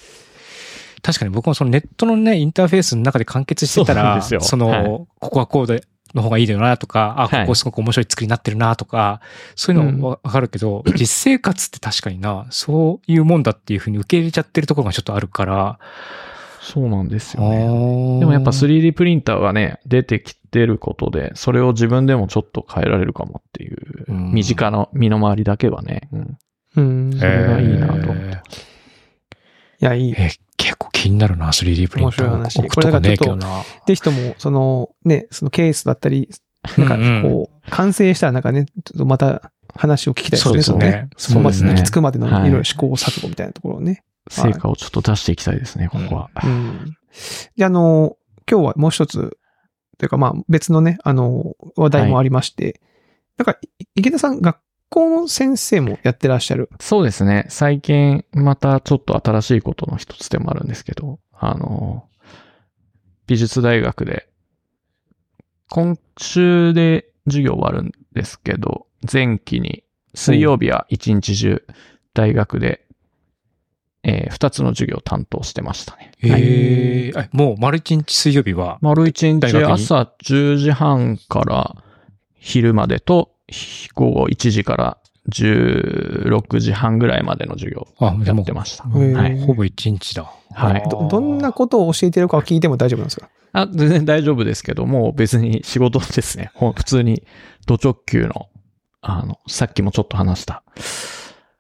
[1.02, 5.84] 確かに僕もそのネットのね、インターフェースの中で完結してたら、その、はいここはこうで、
[6.14, 9.22] の方がいいだよなとか、あ、はいここすごく面白い作りになってるなとか、
[9.56, 15.80] そういうのわかるけど、実生活って確かにな、そういうもんだっていうふうに受け入れちゃってるところがちょっとあるから、
[16.62, 17.58] そうなんですよね。
[17.58, 26.38] ででもやっぱ 3D プリンターがね、出てきてることで、それを自分でもちょっと変えられるかもっていう、うん身近な身の回りだけはね、うん
[26.76, 27.14] うん。
[27.18, 28.42] それがいいなと思ってえ
[29.82, 30.16] いや、いい
[30.58, 32.28] 結構気になるな、3D プリンター。
[32.28, 33.64] 面白い話置くとかねえけどな。
[33.88, 36.30] ぜひとも、その、ね、そのケースだったり、
[36.78, 36.88] なん
[37.24, 40.62] かこう、完成したらなんかね、ちょっとまた話を聞きたいですね。
[40.62, 44.04] そうですねそこまでそうですね行き着くまでのいはいろいろ試行錯誤みたいなところをね。
[44.30, 46.30] 成果をちょっと出していきたいですね、ここは。
[46.44, 46.98] うん。
[47.56, 48.18] で、あの、
[48.50, 49.38] 今日はもう一つ、
[49.98, 52.82] というかまあ別のね、あの、話題もありまして、
[53.38, 54.58] なんか、い池田さん、学
[54.90, 56.70] 校の先生もやってらっしゃる。
[56.80, 57.46] そうですね。
[57.50, 62.06] 最近、またちょっと新しいことの一つでもあるんですけど、あの、
[63.28, 64.28] 美術大学で、
[65.70, 69.84] 今週で授業終わるんですけど、前期に、
[70.14, 71.64] 水曜日は一日中、
[72.14, 72.86] 大学で、
[74.04, 76.12] えー二つの授業を担当してましたね。
[76.24, 81.76] はいへえ、あもう丸一日水曜日は、丸一日朝10時半から
[82.36, 84.98] 昼までと、ひ午後1時から
[85.30, 87.88] 16時半ぐらいまでの授業
[88.26, 88.86] やもってました。
[88.86, 89.40] はい。
[89.42, 90.32] ほぼ一日だ。
[90.54, 93.30] はいど、どんなことを教えてるかを聞いても大丈夫なんですか？
[93.54, 96.52] あ、全然大丈夫ですけども、別に仕事ですね。
[96.56, 97.24] 普通に、
[97.68, 98.48] ド直球の、
[99.02, 100.64] あの、さっきもちょっと話した、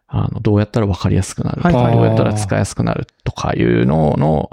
[0.07, 1.95] あの、どうやったら分かりやすくなるとか、はい。
[1.95, 4.49] どうやったら使いやすくなるとかいうのの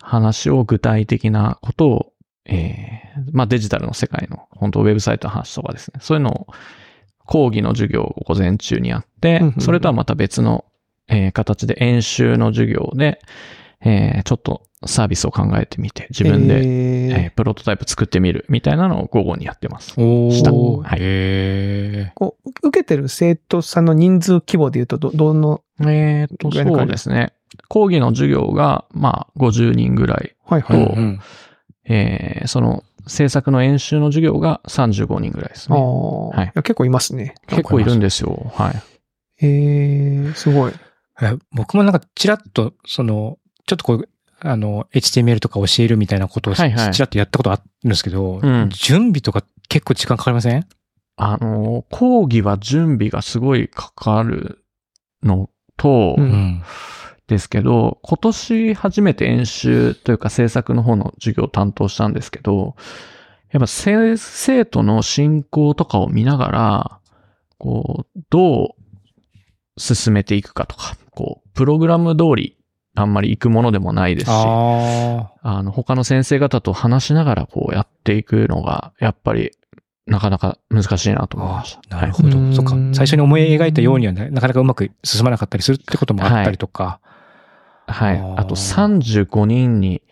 [0.00, 2.12] 話を具体的なことを、
[2.44, 6.00] えーまあデジタルの世界の、本当ウェブサイトの話とかですね。
[6.00, 6.46] そういうのを
[7.26, 10.64] 講義の授業を午前中にやってそれとはまた別の、
[11.08, 13.20] えー形で演習の授業で、
[13.80, 19.94] えーちょっとサービスを考えてみて、自分で、ええープロトタイプ作ってみるみたいなのを午後にやってます。
[19.98, 22.12] おしたーはいへえ。
[22.14, 27.32] こう受けてる生徒さんの人数規模で言うと、ど、どの、えっと、そうですね。
[27.68, 30.34] 講義の授業が、まあ、50人ぐらい。
[30.44, 30.86] はいはい。
[30.86, 31.20] とうん。
[31.84, 35.82] えーその、制作の演習の授業が35人ぐらいですああ、ね。
[35.84, 37.34] はいいや結構いますね。
[37.48, 38.52] 結構いるんですよ。
[38.54, 38.74] はい。
[39.44, 40.72] ええすごい。
[41.20, 44.08] え僕もなんかちらっと、その、ちょっとこう、
[44.44, 48.68] あの、HTML とか教えるみたいなことをちらっとやったことあるんですけど、うん。
[48.70, 50.66] 準備とか結構時間かかりません？
[51.16, 54.64] あの、講義は準備がすごいかかる
[55.22, 56.28] のと、ううん。
[56.30, 56.62] ん。
[57.28, 62.74] ですけど、今年初めて演習というか制作の方の授業を担当したんですけど、
[63.52, 66.98] やっぱ生生徒の進行とかを見ながら、
[67.58, 72.58] こう、どう進めていくかとか、こう、プログラム通り
[72.94, 79.52] あんまり行くものでもないですし、ああの、他の先生方と話しながらこうやっていくのが、やっぱり
[80.06, 81.96] なかなか難しいなと思いました。
[81.96, 82.00] あ。
[82.00, 82.38] なるほど。
[82.38, 82.72] はいそっか。
[82.92, 87.00] 最初に思い描いたようにはななかなかうまく進まなかったりするってこともあったりとか。
[87.86, 88.18] はい。
[88.18, 90.02] あーあと35人に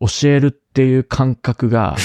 [0.00, 1.96] 教えるっていう感覚が、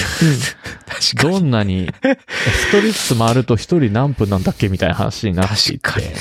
[0.86, 5.82] 確どんなに、ストリップ回ると一人何分なんだっけみたいな話になっていて。
[5.82, 6.14] 確かに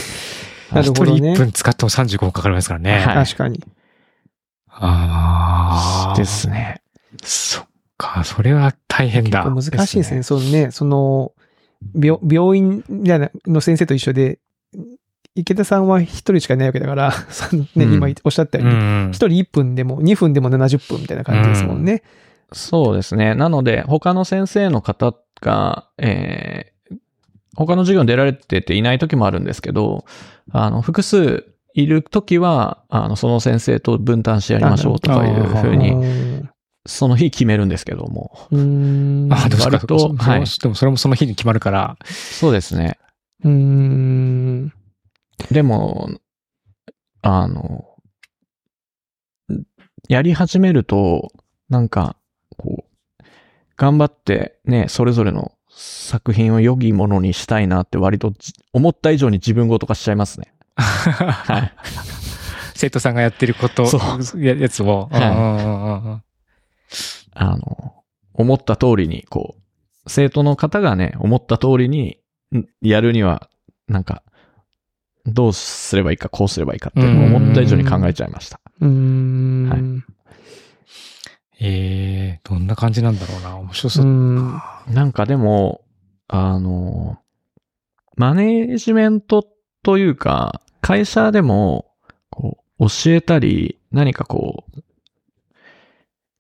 [0.71, 3.00] なるほどね一人1分使っても35かかりますからね。
[3.00, 3.63] はい確かに。
[4.82, 6.17] ああ。
[6.17, 6.50] です。
[6.50, 6.82] ね。
[7.24, 7.65] そっ
[7.98, 8.24] か。
[8.24, 9.44] それは大変だ。
[9.44, 10.24] 結構難しいですね。
[10.24, 11.34] そのね、その、
[11.96, 12.84] 病、病院
[13.48, 14.39] の先生と一緒で、
[15.36, 19.28] 池田さんは一人しかいないわけだから、 そのね、うん今おっしゃったよううに、ん一。
[19.28, 22.04] 人1分でも2分でも70分みたいな感じですもんね。
[22.52, 23.34] そうですね。
[23.36, 26.72] なので、他の先生の方が、えー
[27.54, 30.06] 他の授業に出られてていない時もあるんですけど、
[30.52, 36.49] あの、複数いる時は、あの、その先生と分担してやりましょうとかいうふううに、ん
[36.88, 38.31] その日決めるんですけども。
[38.51, 39.31] うーん。
[39.31, 39.77] あ、でもそっか？
[39.77, 41.97] 割とそそはいでもそれもその日に決まるから。
[42.05, 42.97] そうですね。
[43.43, 44.73] うーん。
[45.51, 46.10] でも、
[47.21, 47.86] あの、
[50.07, 51.31] やり始めると、
[51.69, 52.15] なんか、
[52.57, 53.23] こう、
[53.77, 60.53] 頑張ってね、それぞれの作品を良きものにしたいなって割とじ思った以上に自分ごと化しちゃいますね。
[60.82, 61.74] はい。
[62.76, 64.00] 生徒さんがやってることそ、
[64.39, 65.10] ややつを。
[65.12, 66.32] はい
[67.34, 69.62] あの、思った通りに、こう、
[70.10, 72.17] 生徒の方がね、思った通りに
[72.54, 73.50] んやるには、
[73.88, 74.24] なんか、
[75.26, 78.60] どうすればいいか、こうすればいいかっていうのを思った以上に考えちゃいました。
[78.82, 79.70] うーん。
[79.70, 79.82] はい
[81.63, 83.56] ええどんな感じなんだろうな。
[83.58, 84.10] 面白そうう。
[84.10, 84.60] ん。
[84.88, 85.86] なんかでも、
[86.28, 87.20] あの、
[88.17, 89.46] マネージメント
[89.84, 91.86] というか、会社でも、
[92.30, 94.82] こう、教えたり、何かこう、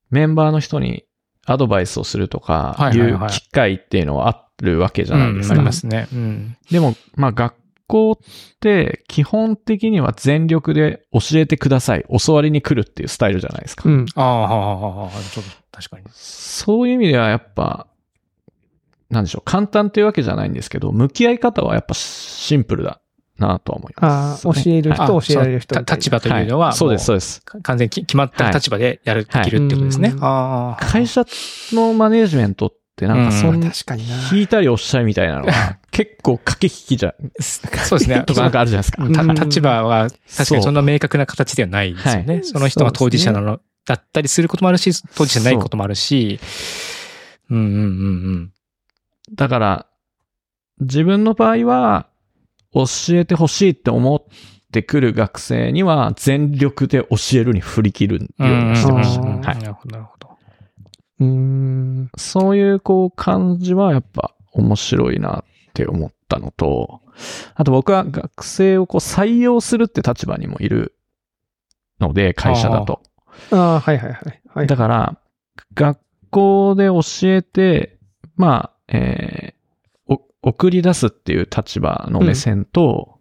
[0.09, 1.05] メンバーの人に
[1.45, 5.61] アドバイスをするとか、はいう機会っていうのはあるわけじゃないですうんあか。
[5.61, 6.07] りますね。
[6.13, 6.57] うん。
[6.69, 7.55] でも、まあ学
[7.87, 8.17] 校っ
[8.59, 12.05] て基本的には全力で教えてください。
[12.25, 13.89] 教わりに来るっていうスタイルじゃないですか。
[13.89, 14.05] うん。
[14.15, 16.03] ああ、ちょっと、確かに。
[16.11, 17.87] そういう意味ではやっぱ、
[19.09, 23.00] なんでしょう、簡単っていうわけじゃないんですけど、向き合い方はやっぱシンプルだ
[23.41, 27.41] なとは思いあます、あ、教える人、あ教えられる人立場というのは、はいそうです、そうもです。
[27.53, 30.09] う完全にき決まった立場でやる、はいできるってことですね。
[30.15, 30.85] うんああ。
[30.85, 31.25] 会社
[31.73, 34.15] のマネージメントってなんかそうん確かにな。
[34.31, 38.23] 引いたりおっしゃいみたいなのが 結構駆け引きじゃ、そうですね。
[38.25, 39.33] とかなんかあるじゃないですか。
[39.45, 42.33] 立場は確かにそんな明確な形ではないですよね。
[42.35, 46.39] はいその人が当事者なの、だったりすることもあるし、当事者ないこともあるし、
[47.49, 47.81] うんうんうんう
[48.37, 48.51] ん。
[49.33, 49.87] だから、
[50.79, 52.07] 自分の場合は、
[52.73, 54.23] 教えてほしいって思っ
[54.71, 59.21] てくる学生には、全力で教えるに振り切るようにしてました。
[59.21, 59.57] うんはい。
[59.57, 60.29] なるほど、なるほど。
[61.19, 62.11] うーん。
[62.17, 67.01] そういうこう感じはやっぱ面白いなって思ったのと、
[67.55, 70.95] あと僕は学生をこう採用するって立場にもいる
[71.99, 73.01] ので、会社だと。
[73.51, 74.41] ああ、はいはいはい。
[74.53, 75.17] はい、だから、
[75.73, 77.97] 学校で教えて、
[78.35, 79.53] まあ、え
[80.43, 83.19] 送り出すっていう立場の目線と、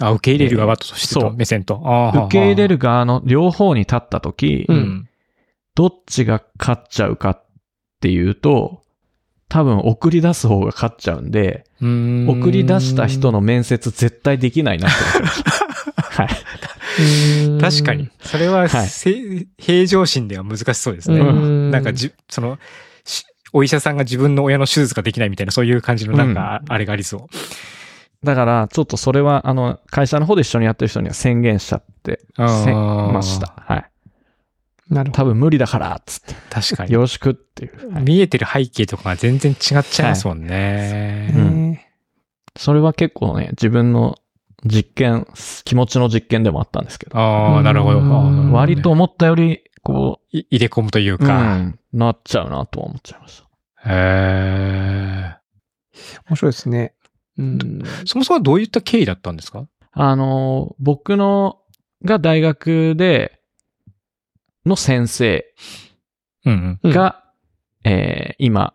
[0.00, 1.82] あ、受け入れる側としてそうと目線と。
[2.26, 5.08] 受け入れる側の両方に立ったとき、ううんん。
[5.74, 7.46] どっちが勝っちゃうかっ
[8.00, 8.82] ていうと、
[9.48, 16.02] 多分送り出す方が勝っちゃうんで、うん送り出した人の面接絶対できないなって思ってました。
[16.22, 17.60] はい。
[17.60, 18.10] 確かに。。
[18.20, 21.20] それは、はいせ平常心では難しそうですね。
[21.20, 22.58] うんなんかじ、その、
[23.04, 28.26] しお医者さんが自分の親の手術ができないみたいな、そういう感じのなんか、あれがありそう。
[28.26, 33.54] だから、ちょっとそれは、あの、会社の方で一緒にやってる人には宣言しちゃって、あーせました。
[33.56, 33.90] はい。
[34.90, 36.34] なるほ多分無理だから、つって。
[36.50, 37.00] 確かによ。
[37.00, 37.92] ろしくっていう。
[37.92, 41.30] はい見えてる背景とかが全然違っちゃいますもんね。
[41.34, 41.40] ど。
[41.40, 41.84] うんね
[42.56, 44.16] それは結構ね、自分の
[44.64, 45.26] 実験、
[45.64, 48.00] 気持ちの実験でもあったんですけど、ああ、なるほど。
[48.52, 49.62] 割と思ったより、
[49.92, 51.56] こい入れ込むというう、か。
[51.56, 53.90] うんなっちゃうなとは思っちゃいました。
[53.90, 55.36] へ
[56.28, 56.94] 面白いですね。
[57.38, 57.56] うん。
[57.58, 59.66] ーそもそもどういった経緯だったんですか？
[59.92, 61.60] あの、僕の、
[62.04, 63.40] が大学で、
[64.66, 65.46] の先生
[66.44, 66.92] うんうん。
[66.92, 67.24] が、
[67.84, 68.74] えー今、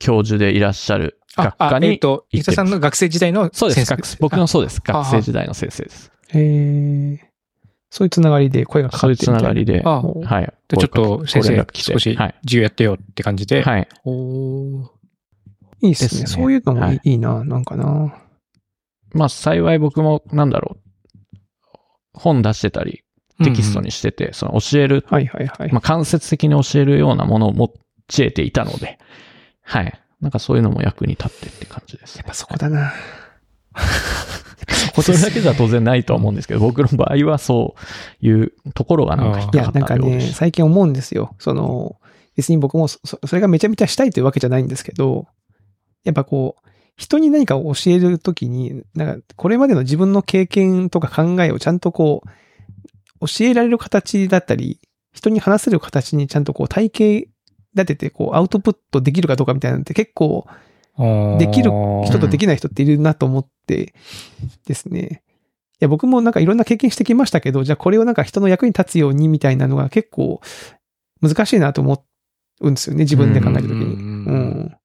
[0.00, 4.16] 教授でいらっしゃる学あ、科に、あえっと、行ってます伊田さんの学生時代のそうです。
[4.18, 4.80] 僕のそうです。
[4.88, 6.10] あ学生時代の先生です。
[6.30, 7.29] へえ。
[7.90, 10.52] そういうつながりで声がかかそういうつながりで、あおはい。
[10.68, 12.34] でちょっと先生少しはい。
[12.42, 13.62] 授業やってよって感じで。
[13.62, 13.88] はい。
[14.04, 15.00] おー
[15.82, 16.08] いいですね。
[16.08, 18.14] ですねそういうのもいい,、はいい、いな、なんかな。
[19.12, 21.78] まあ、幸い僕も、なんだろう。
[22.12, 23.02] 本出してたり、
[23.42, 25.72] テキストにしてて、その教える、はいはいはい。
[25.72, 27.72] まあ、間接的に教えるようなものを持
[28.08, 28.98] ち得ていたので、
[29.62, 30.00] はい。
[30.20, 32.28] なんかそういうのも役に立ってって感じですねやっ。
[32.28, 32.92] ぱそこだな。
[35.02, 37.74] それだけじゃ当然ないとは思うんですけど、僕の場合はそ
[38.22, 40.32] ういうところがなんか引っいや、かかなんかね、ったようです。
[40.34, 41.34] 最近思うんですよ。
[41.38, 41.96] その、
[42.36, 43.00] 別に僕もそ
[43.32, 45.26] れがめちゃめちゃしたいというわけじゃないんですけど、
[46.04, 54.80] やっぱこう、人に何かを教えるときに、なんか、これまでの自分の経験とか考えをちゃんとこう、教えられる形だったり、
[55.12, 57.28] 人に話せる形にちゃんとこう体系
[57.74, 60.46] 立てて、こう、アウトプットできるかどうかみたいなのって結構、
[61.38, 61.70] できる
[62.06, 63.94] 人とできない人っているなと思って
[64.66, 65.22] ですね。
[65.74, 70.40] いや、僕もなんかいろんな経験してきましたけど、じゃあこれをなんか人の役に立つようにみたいなのが結構
[71.22, 72.04] 難しいなと思
[72.60, 73.74] うんですよね、自分で考えたときに。
[73.74, 74.76] うんうん。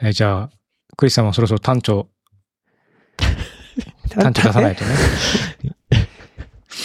[0.00, 0.50] えーじゃあ、
[0.96, 2.08] クリスさんもそろそろ単調、
[4.08, 4.90] 単調出さないとね。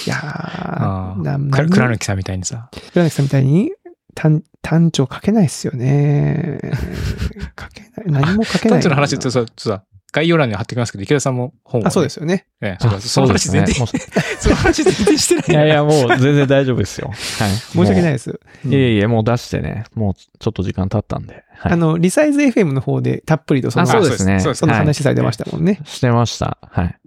[0.05, 2.69] いやー、あー倉貫さんみたいにさ。
[2.93, 3.71] 倉貫さんみたいに？
[4.17, 6.57] 単、単調書けないっすよね。
[7.59, 8.23] 書けない。
[8.25, 8.81] 何も書けない。
[8.81, 12.47] 単調の話ってそう、そうだ概要欄に貼ってきますけど、池田さんも本をね、あ、そうですよね。
[12.61, 13.87] ええそうその話全然、もう
[14.39, 15.45] その話全然してない。
[15.49, 17.09] いやいや、もう全然大丈夫ですよ。
[17.13, 17.51] はい。
[17.51, 18.13] 申し訳ないい。
[18.13, 18.39] です。
[18.65, 21.43] いえいえ、もう出してね、もうちょっと時間経ったんで。
[21.59, 21.73] はい。
[21.73, 25.81] あの、リサイズ FM の方でたっぷりとその、あそうですねそうですその話されてましたもんね。
[25.83, 26.57] してました。
[26.71, 26.97] はい。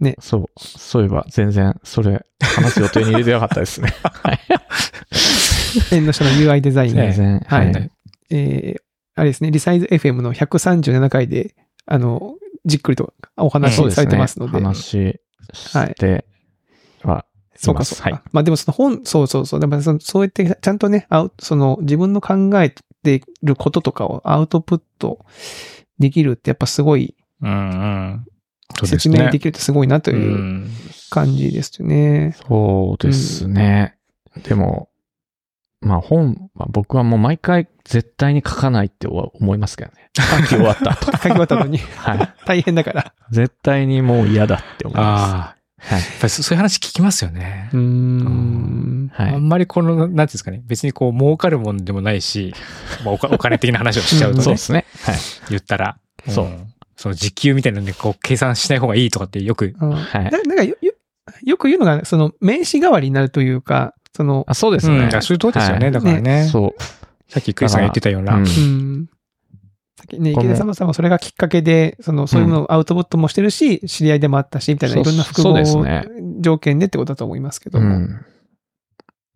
[0.00, 0.46] ねそう。
[0.56, 3.94] そういえば、全然、それ、話す予定に入れてなかったですね。
[4.02, 4.40] はい。
[5.92, 7.74] 縁の下の UI デザイン全然、ははいい。
[8.30, 8.82] えー、
[9.14, 11.54] あれですね、リサイズ FM の137回で、
[11.86, 12.34] あの、
[12.64, 14.60] じっくりとお話しされてますので。
[14.60, 15.20] 話
[15.52, 16.24] して
[17.02, 17.24] は、
[17.56, 18.10] そうか、そうか。
[18.10, 19.60] はいまあでもその本、そうそうそう。
[19.60, 25.24] でもそのそうやってちゃんとね、アウその自分の考えてることとかをアウトプット
[25.98, 28.26] できるってやっぱすごい、うんうん。
[28.84, 30.14] 説明できるってすごいなとう。
[30.14, 30.70] いうん
[31.10, 32.34] 感じですよね。
[32.48, 33.96] そうですね。
[34.42, 34.88] でも、
[35.80, 40.10] まあ本、まあ、僕はもう毎回絶対に書かないって思いますけどね。
[40.16, 41.12] 書き終わった後。
[41.12, 42.34] 書き終わったのにはい。
[42.46, 43.12] 大変だから。
[43.30, 45.56] 絶対にもう嫌だって思いまああ。
[45.80, 45.94] す。
[45.94, 46.00] はい。
[46.00, 47.80] やっぱりそそういう話聞きますよねうー。
[47.80, 49.10] ん。
[49.12, 49.34] はい。
[49.34, 52.54] あんまりこの、なんていうんですかね、別にこう儲かるもんでもないし、
[53.04, 54.86] まあおかお金的な話をしちゃうとね そうで、すね。
[55.04, 55.16] はい。
[55.50, 55.96] 言ったら。
[56.28, 60.92] そうんその時給みたいなのでこう計算しない方がいいとかってよく、うんはいななんかよよ
[61.42, 65.08] よく言うのが、その名詞代わりになるというか、その、あ、そうですね。
[65.12, 66.44] うん、そういうとこですよね、はいだからね。
[66.44, 66.82] そう。
[67.32, 68.34] さっきクリスさんが言ってたような。
[68.34, 69.06] うんうん。
[69.96, 75.54] さっきね、池田様さんはそれがきっかけで、その、そういうのをアウトプットもしてるし、知り合いでもあったし、みたいないろんな複合
[76.40, 77.96] 条件でってことだと思いますけども。
[77.96, 78.20] うん。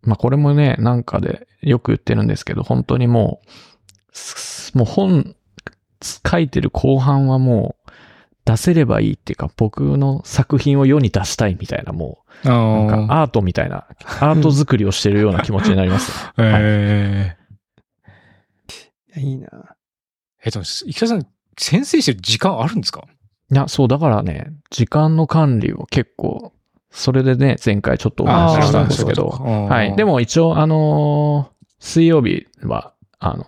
[0.03, 3.47] まあこれもね、なんかでよく言ってるんですけど、本当にもう、
[4.13, 5.35] すもう本
[6.01, 7.91] 書いてる後半はもう
[8.45, 13.85] 出せればいいっていうか、僕の作品を世に出したいみたいな、もう、なんかアートみたいな、
[14.21, 16.51] アート作りをしてるような気持ちになりますね。
[16.51, 17.37] はいえ
[19.17, 19.47] いやいいな。
[19.47, 19.51] ー、
[20.45, 21.27] えっと、池田さん、
[21.57, 23.05] 先生してる時間あるんですか？
[23.51, 26.53] いや、そう、だからね、時間の管理を結構、
[26.91, 29.95] それでね、前回ちょっとお話ししたんですけど、はい。
[29.95, 33.45] でも、も一応、あのー水曜日は、あの、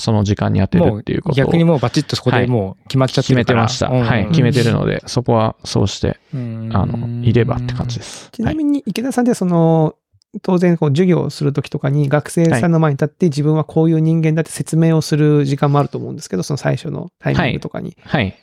[0.00, 1.36] その時間にやってるっていうことを。
[1.36, 3.60] 逆にもうバチッとそこでもう決まっちゃって決めるから。
[3.60, 3.88] てました。
[3.88, 4.28] うんはい。
[4.28, 6.70] 決めてるので、そこはそうして、うん。
[6.72, 8.30] あの、いればって感じです。
[8.32, 9.26] ちなみに池田さん。
[9.26, 9.96] ってその、
[10.42, 13.92] 当然こう授業をするときとかに学生さんの前に立って自分はこうい。
[13.92, 17.96] う人間だって説明をする時間もあると思うんですけど、その最初のタイミングとかに。
[18.02, 18.24] はい。
[18.24, 18.38] はい。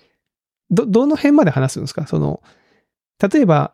[0.70, 2.41] ど、どの辺まで話すんですかその、
[3.32, 3.74] 例えば、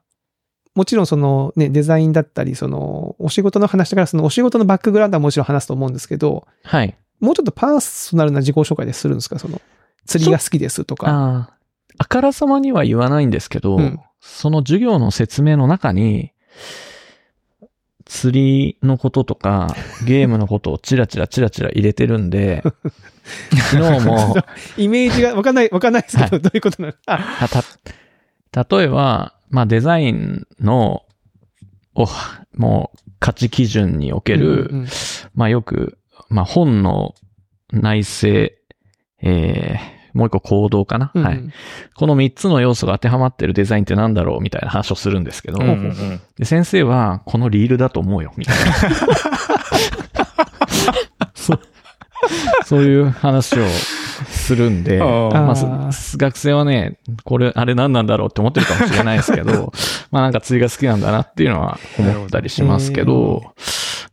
[0.76, 6.96] もちろんそのね、デザインだったり、その、お仕事の話だから、そのお仕事のバックグラウンドはもちろん話すと思うんですけど、はい。
[7.24, 9.40] もうちょっとパーソナルな自己紹介でするんですか？
[9.40, 9.62] その、
[10.06, 11.08] 釣りが好きですとか。
[11.10, 11.54] ああ。
[12.00, 14.00] あからさまには言わないんですけど、うん。
[14.20, 16.32] その授業の説明の中に、
[18.06, 19.74] 釣りのこととか、
[20.06, 22.64] ゲームのことをチラチラチラチラ入れてるんで、
[23.72, 24.36] 昨日も、
[24.78, 26.94] イメージがわかんない、わかんないですけど、どういうことなの？
[27.06, 27.48] あ、
[28.52, 31.04] た、例えば、まあデザインの、
[31.96, 32.08] を、
[32.56, 34.88] もう価値基準における、うんうん。
[35.36, 35.98] まあよく、
[36.34, 37.14] まあ本の
[37.72, 38.56] 内政、
[39.22, 41.44] えー、もう一個行動かな、うんはい。
[41.96, 46.22] この三つの要素が当てはまってるデザインってなんだろうみたいな話をするんですけど、うんうんうん。
[46.38, 48.74] で先生は、このリールだと思うよ、みたいな。
[51.36, 51.60] そう。
[52.66, 53.68] そういう話を
[54.28, 59.72] するんで、まあ学生はね、これ、あれ何なんだろうって思ってるかもしれないですけど、
[60.10, 63.54] まあなんか釣りが好きなんだなっていうのは思ったりしますけど、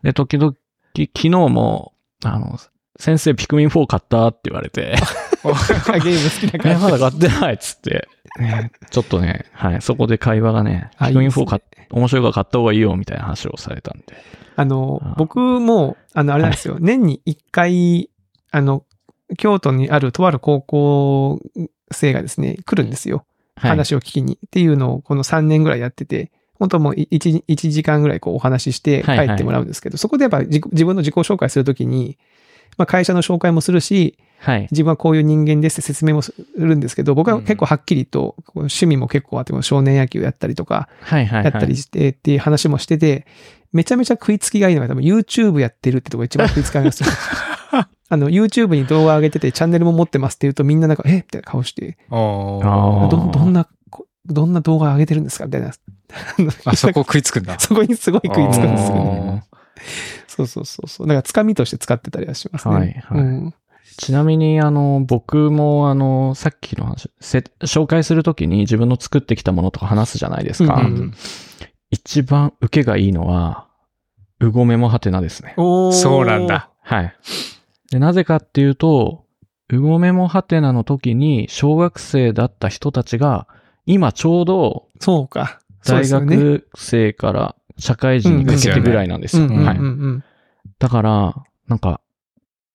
[0.03, 0.55] で、時々、
[0.95, 1.95] 昨日も、
[2.25, 2.59] あの、
[2.99, 4.95] 先生ピクミン4買ったって言われて、
[5.43, 6.85] あゲーム好きなえ、感じ。
[6.85, 8.09] まだ買ってないっつって、
[8.39, 14.05] ねちょっとね、はい、そこで会話がね、あピクミン4いいですね買っ面白いから買った方がいいよみたいな話をされたんで。
[14.57, 16.77] あのあ、僕も、あの、あれなんですよ。
[16.81, 18.11] 年に一回、
[18.51, 18.85] あの、
[19.39, 21.41] 京都にあるとある高校
[21.91, 23.25] 生がですね、来るんですよ。
[23.57, 23.71] はい。
[23.71, 24.39] 話を聞きに。
[24.47, 26.31] っていうのをこの3年ぐらいやってて、
[26.61, 32.19] 本当もう 1, 1時間ぐらいこうお話しして帰はいはいってもらうんですけど、そこでやっぱ自分の自己紹介するときに、
[32.77, 34.69] まあ会社の紹介もするし、はい。
[34.71, 41.45] 自分はこういう人間ですって説明もするんですけど、僕は結構はっきりと、趣味も結構あって、少年野球やったりとか、はいはい。
[41.45, 43.27] やったりしてっていう話もしてて、
[43.73, 47.09] めちゃめちゃ食いつきがいいのが多分 YouTube やってるってとこが一番食いつかりますよ。
[48.13, 51.17] あの、YouTube に動画上げててチャンネルも持ってますって言うとみんななんか、え？
[51.17, 53.71] みたいな顔して、ああーど、どんな、こ
[54.27, 55.47] どんな動画上げてるんですか？
[55.47, 55.73] みたいな。
[56.67, 57.59] あ、そこ食いつくんだ。
[57.59, 59.45] そこにすごい食いつくんですよね。
[59.47, 59.57] あ
[60.27, 61.07] そうそうそうそう。
[61.07, 62.75] だから、つかみとして使ってたりはしますね。
[62.75, 63.55] はいはいうん
[63.97, 70.75] ちなみに、あの、僕も、あの、さっきの話、せ紹介するときに自分の作ってきたものとか話すじゃないですか。
[70.77, 71.15] うんうん
[71.91, 73.67] 一番受けがいいのは、
[74.39, 75.55] うごめもはてなですね。
[75.57, 76.71] そうなんだ。
[76.83, 77.15] はい。
[77.91, 79.25] で、なぜかっていうと、
[79.69, 83.49] うごめもはてなの時に、小学生だった人たちが、
[83.87, 85.61] 今ちょうど、そうか。
[85.87, 86.07] 大。
[86.09, 89.47] 学生から社会人にかけてぐらいなんですよ。
[89.49, 89.79] はい。
[89.79, 90.25] うん。
[90.79, 91.35] だから、
[91.69, 92.01] なんか、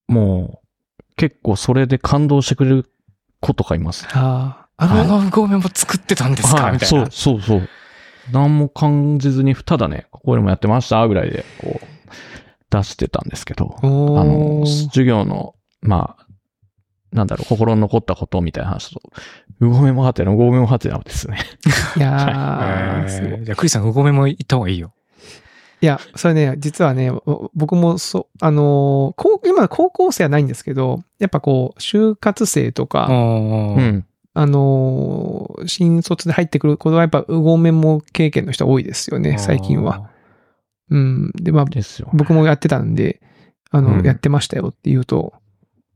[0.07, 2.89] もう、結構それで感動してくれる
[3.39, 4.07] 子とかいます。
[4.13, 4.85] ああ。
[4.85, 6.63] ああの、のごめも作ってたんですか？
[6.63, 7.07] はいみたいなそう。
[7.11, 7.69] そうそう。
[8.31, 11.85] 何も感じずに、ただね、ここでもやってました、ぐらいで、こう、
[12.71, 16.25] 出してたんですけど、あおの、ー授業の、まあ、
[17.13, 19.01] なんだろう、心に残ったことみたいな話と、
[19.59, 21.37] うごめもはてな、うごめもはてなですね。
[21.97, 24.93] いやえー、すごいーじゃあ、クリスさん、うごめも行った方がいいよ。
[25.81, 33.77] いや、それね、実はね、お僕もそう、あのー高今高校生はないんですけど、やっぱこう、就活生とか、ううん。
[33.97, 34.05] ん。
[34.33, 40.09] あのー新卒で入ってくる子はやっぱ、うごめも経験の人多いですよね、最近は。。
[40.89, 41.31] うん。
[41.35, 41.81] で、まあ、ね。
[42.13, 43.21] 僕もやってたんで、
[43.71, 45.33] あの、うんやってましたよって言うと、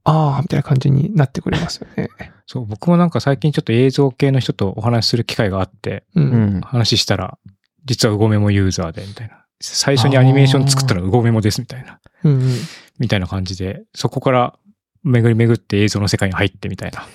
[0.10, 2.10] ああ、みたいな感じになってくれますよね。
[2.47, 6.22] そう、僕もなんか最近ちょっと映像系の人とお話しする機会があって、う。
[6.22, 6.62] うんん。
[6.62, 7.38] 話したら、
[7.86, 9.45] 実はうごめもユーザーで、みたいな。
[9.62, 11.99] 最初にアニメーション作ったのはうごめもです、みたいな。
[12.24, 12.55] うんうん。
[12.97, 14.55] みたいな感じで、そこから
[15.03, 17.05] 巡り巡って映像の世界に入ってみたいな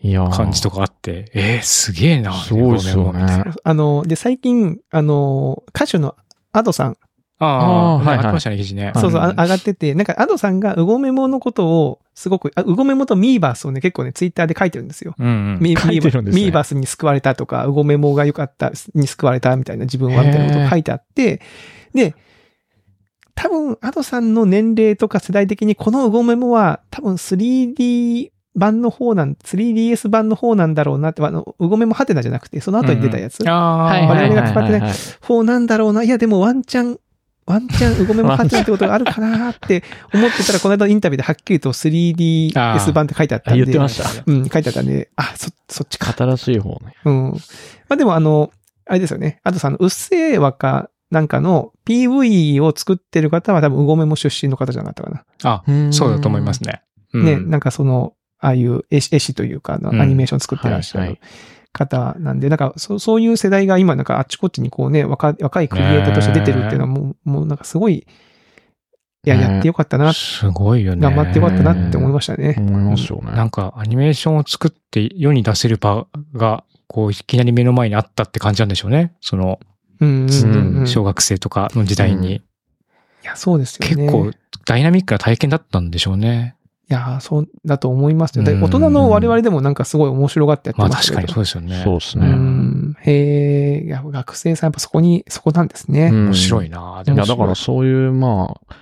[0.00, 2.34] いやー感じとかあって、えー、すげえな。
[2.34, 6.14] すごいですよねうごめもみたいなあの、で、最近、あの、歌手の
[6.52, 6.98] Ado さん、
[7.38, 8.92] あああ、ーはいはい上がってましたね、記事ね。
[8.94, 15.14] そうそう、あん上がってて、なんか Ado さんがうごめものことを、すごく、あうごめもとミーバースをね、結構ね、ツイッターで書いてるんですよ。
[15.18, 15.58] うんうん。
[15.60, 21.40] ミ書いてるんですねミーバースに救われたとか、うごめもが良かったに救われたみたいな自分はみたいなことが書いてあって、
[21.92, 22.14] で、
[23.34, 36.04] 多分、アドさんの年齢とか世代的にこのうごめもは多分 3D 版の方なん、3DS 版の方なんだろうなって、あの、うごめもハテナじゃなくて、その後に出たやつ、ああ、はいはいはい我々が使ってない方なんだろうな。
[36.04, 37.00] いや、でもワンチャン、
[37.46, 39.82] ワンチャンうごめもハテナってことがあるかなって
[40.12, 43.62] 思ってたら、この間のインタビューではっきりと 3DS 版って書いてあったんで。
[43.62, 44.22] あ言ってました。
[44.26, 46.12] うん、書いてあったんで、あ、そ、そっちか。
[46.12, 46.94] 新しい方ね。
[47.04, 47.32] うん。
[47.32, 47.38] ま
[47.90, 48.50] あでもあの、
[48.86, 49.40] あれですよね。
[49.44, 55.24] あとさ、あの、うっせぇわかなんかの PV を作ってる方は多分うごめも出身の方じゃなかったかな。
[55.42, 56.82] あ、そうだと思いますね。
[57.12, 61.20] うんね、なんかその、ああいう絵師絵師というか、アニメーション作ってらっしゃるはいはい
[61.74, 68.06] 方なんで、なんかそそういう世代が今なんかあっちこっちにこうね、若い若いクリエイターとして出てるっていうのはもう、もうなんかすごい、
[69.26, 71.02] いや、ねやってよかったな、すごいよね。
[71.02, 72.54] 頑張ってよかったなって思いましたね。
[72.56, 73.32] 思いますよね。
[73.32, 79.14] なんかアニメーションを作って世に出せる場が、こう、いきなり目の前にあったって感じなんでしょうね。
[79.20, 79.58] その、
[80.00, 80.84] うんうんうんうん。
[80.84, 82.42] い小学生とかの時代に。
[83.24, 83.96] や、そうですよね。
[83.96, 84.30] 結構、
[84.66, 86.56] ダイナミックな体験だったんでしょうね。
[86.88, 91.32] やーそうだと思います大人の我々でもなんかすごい面白がってやってまあましたけど。
[91.32, 91.80] 確かにそうですよね。
[91.80, 92.26] うそうですね。
[92.26, 92.96] ん。
[93.00, 96.10] へえ、いや、学生さんやっぱそこに、そこなんですね。
[96.12, 98.76] うん面白いなでもいや、だからそういう、まあ、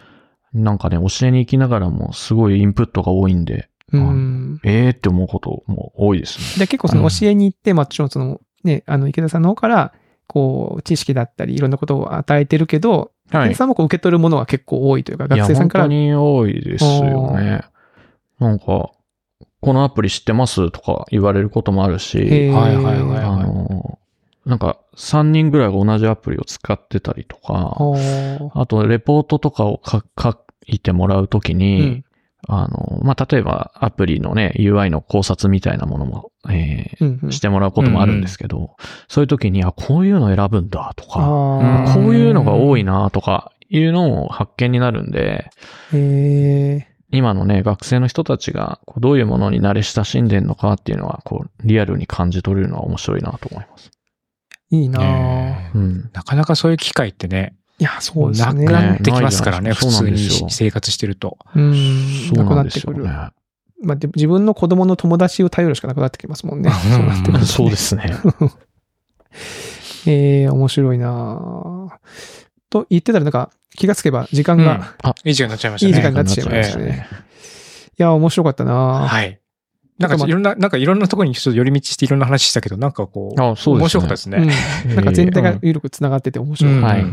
[0.53, 4.61] なんかね、教えに行きながらもすごいインプットが多いんで、うん。
[4.65, 6.65] ええって思うことも多いですね。
[6.65, 9.93] で、結構その教えに行って、まあ、もちろんその、ね、あの、池田さんの方から、
[10.27, 13.59] こう、知識だったり、いろんなことを与えてるけど、はい池田。
[13.59, 15.85] さんもこう受け取るものが結構多いというか、いや、学生さんから。
[15.85, 17.63] 本当に多いですよね。
[18.43, 18.90] なんか、
[19.61, 23.99] このアプリ知ってますとか言われることもあるへし、ーはいはいはいあの、
[24.45, 27.76] なんか3人ぐらいが同じアプリを使ってたりとか、
[28.55, 32.05] あとレポートとかを書書いてもらうときうに、ん。
[32.49, 38.74] あの、まあ、例えばアプリのね、UI の考察みたいなものも、えうんうんーしてもらうこともあるんですけど、
[39.07, 41.20] そういうときに、あ、こういうの選ぶんだとか。
[41.95, 43.03] こういうのが多いな。
[43.03, 45.51] なとかいうのも発見になるんで、
[45.93, 46.91] へえ。
[47.13, 53.91] 今のね、学生の人たちがこうどういうものに慣れ親しんでんのかっていうのは、こう、リアルに感じ取れるのは面白いなと思います。
[54.71, 56.11] いいな、ねうん。
[56.13, 58.67] なかなかそういう機会ってね、いや、そうですなね。
[58.67, 61.37] くなってきますからね、ね普通にそうなんですよ生活してると。
[61.55, 61.75] うん。
[62.29, 63.05] そうなくなってくる。。
[63.05, 66.71] まあ、で自分の子供の友達を頼るしかなくなってきますもんね。
[66.71, 68.15] うんそうなってくるとねそうですね。
[70.07, 71.99] ええ面白いな
[72.73, 74.95] と言ってたらなんか気がつけば時間が、
[75.25, 75.91] いい時間になっちゃいましたね。
[75.91, 77.07] いい時間になっちゃいましたね。
[77.99, 79.39] いや、面白かったなはい。
[79.99, 84.49] なんかいろんな、なんかいろんなところにちょっと寄り道していろんな話したけど、なんかこう、あそうですね面白かったですね。
[84.87, 84.95] うん。
[84.97, 86.73] なんか全体が緩く繋がってて面白い。
[86.73, 87.05] うんはい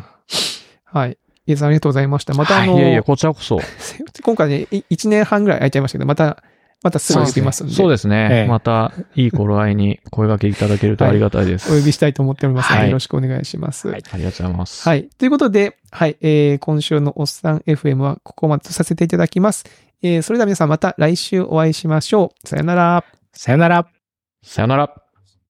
[0.86, 1.18] はい。
[1.45, 2.34] イエさんありがとうございました。
[2.34, 3.60] またあの、いやいや、こちらこそ。
[4.24, 6.43] 今回ね、い1年半ぐらい空いちゃいましたけど、また、
[6.82, 8.30] またすぐ呼びますんで、そうですね。
[8.32, 11.73] ええまた、いい頃合いに声掛けいただけるとありがたいです。
[11.73, 13.89] お呼びしたいと思っておりますので、はいよろしくお願いします。
[13.89, 14.88] はいありがとうございます。
[14.88, 15.09] はい。
[15.09, 16.15] ということで、はい。
[16.21, 19.65] えー、今週のおっさん FM はここまでとさせていただきます。
[20.01, 22.47] えー、それでは皆さんまた来週お会いしましょう。
[22.47, 23.03] さよなら。
[23.34, 23.88] さよなら。
[24.41, 25.09] さよなら。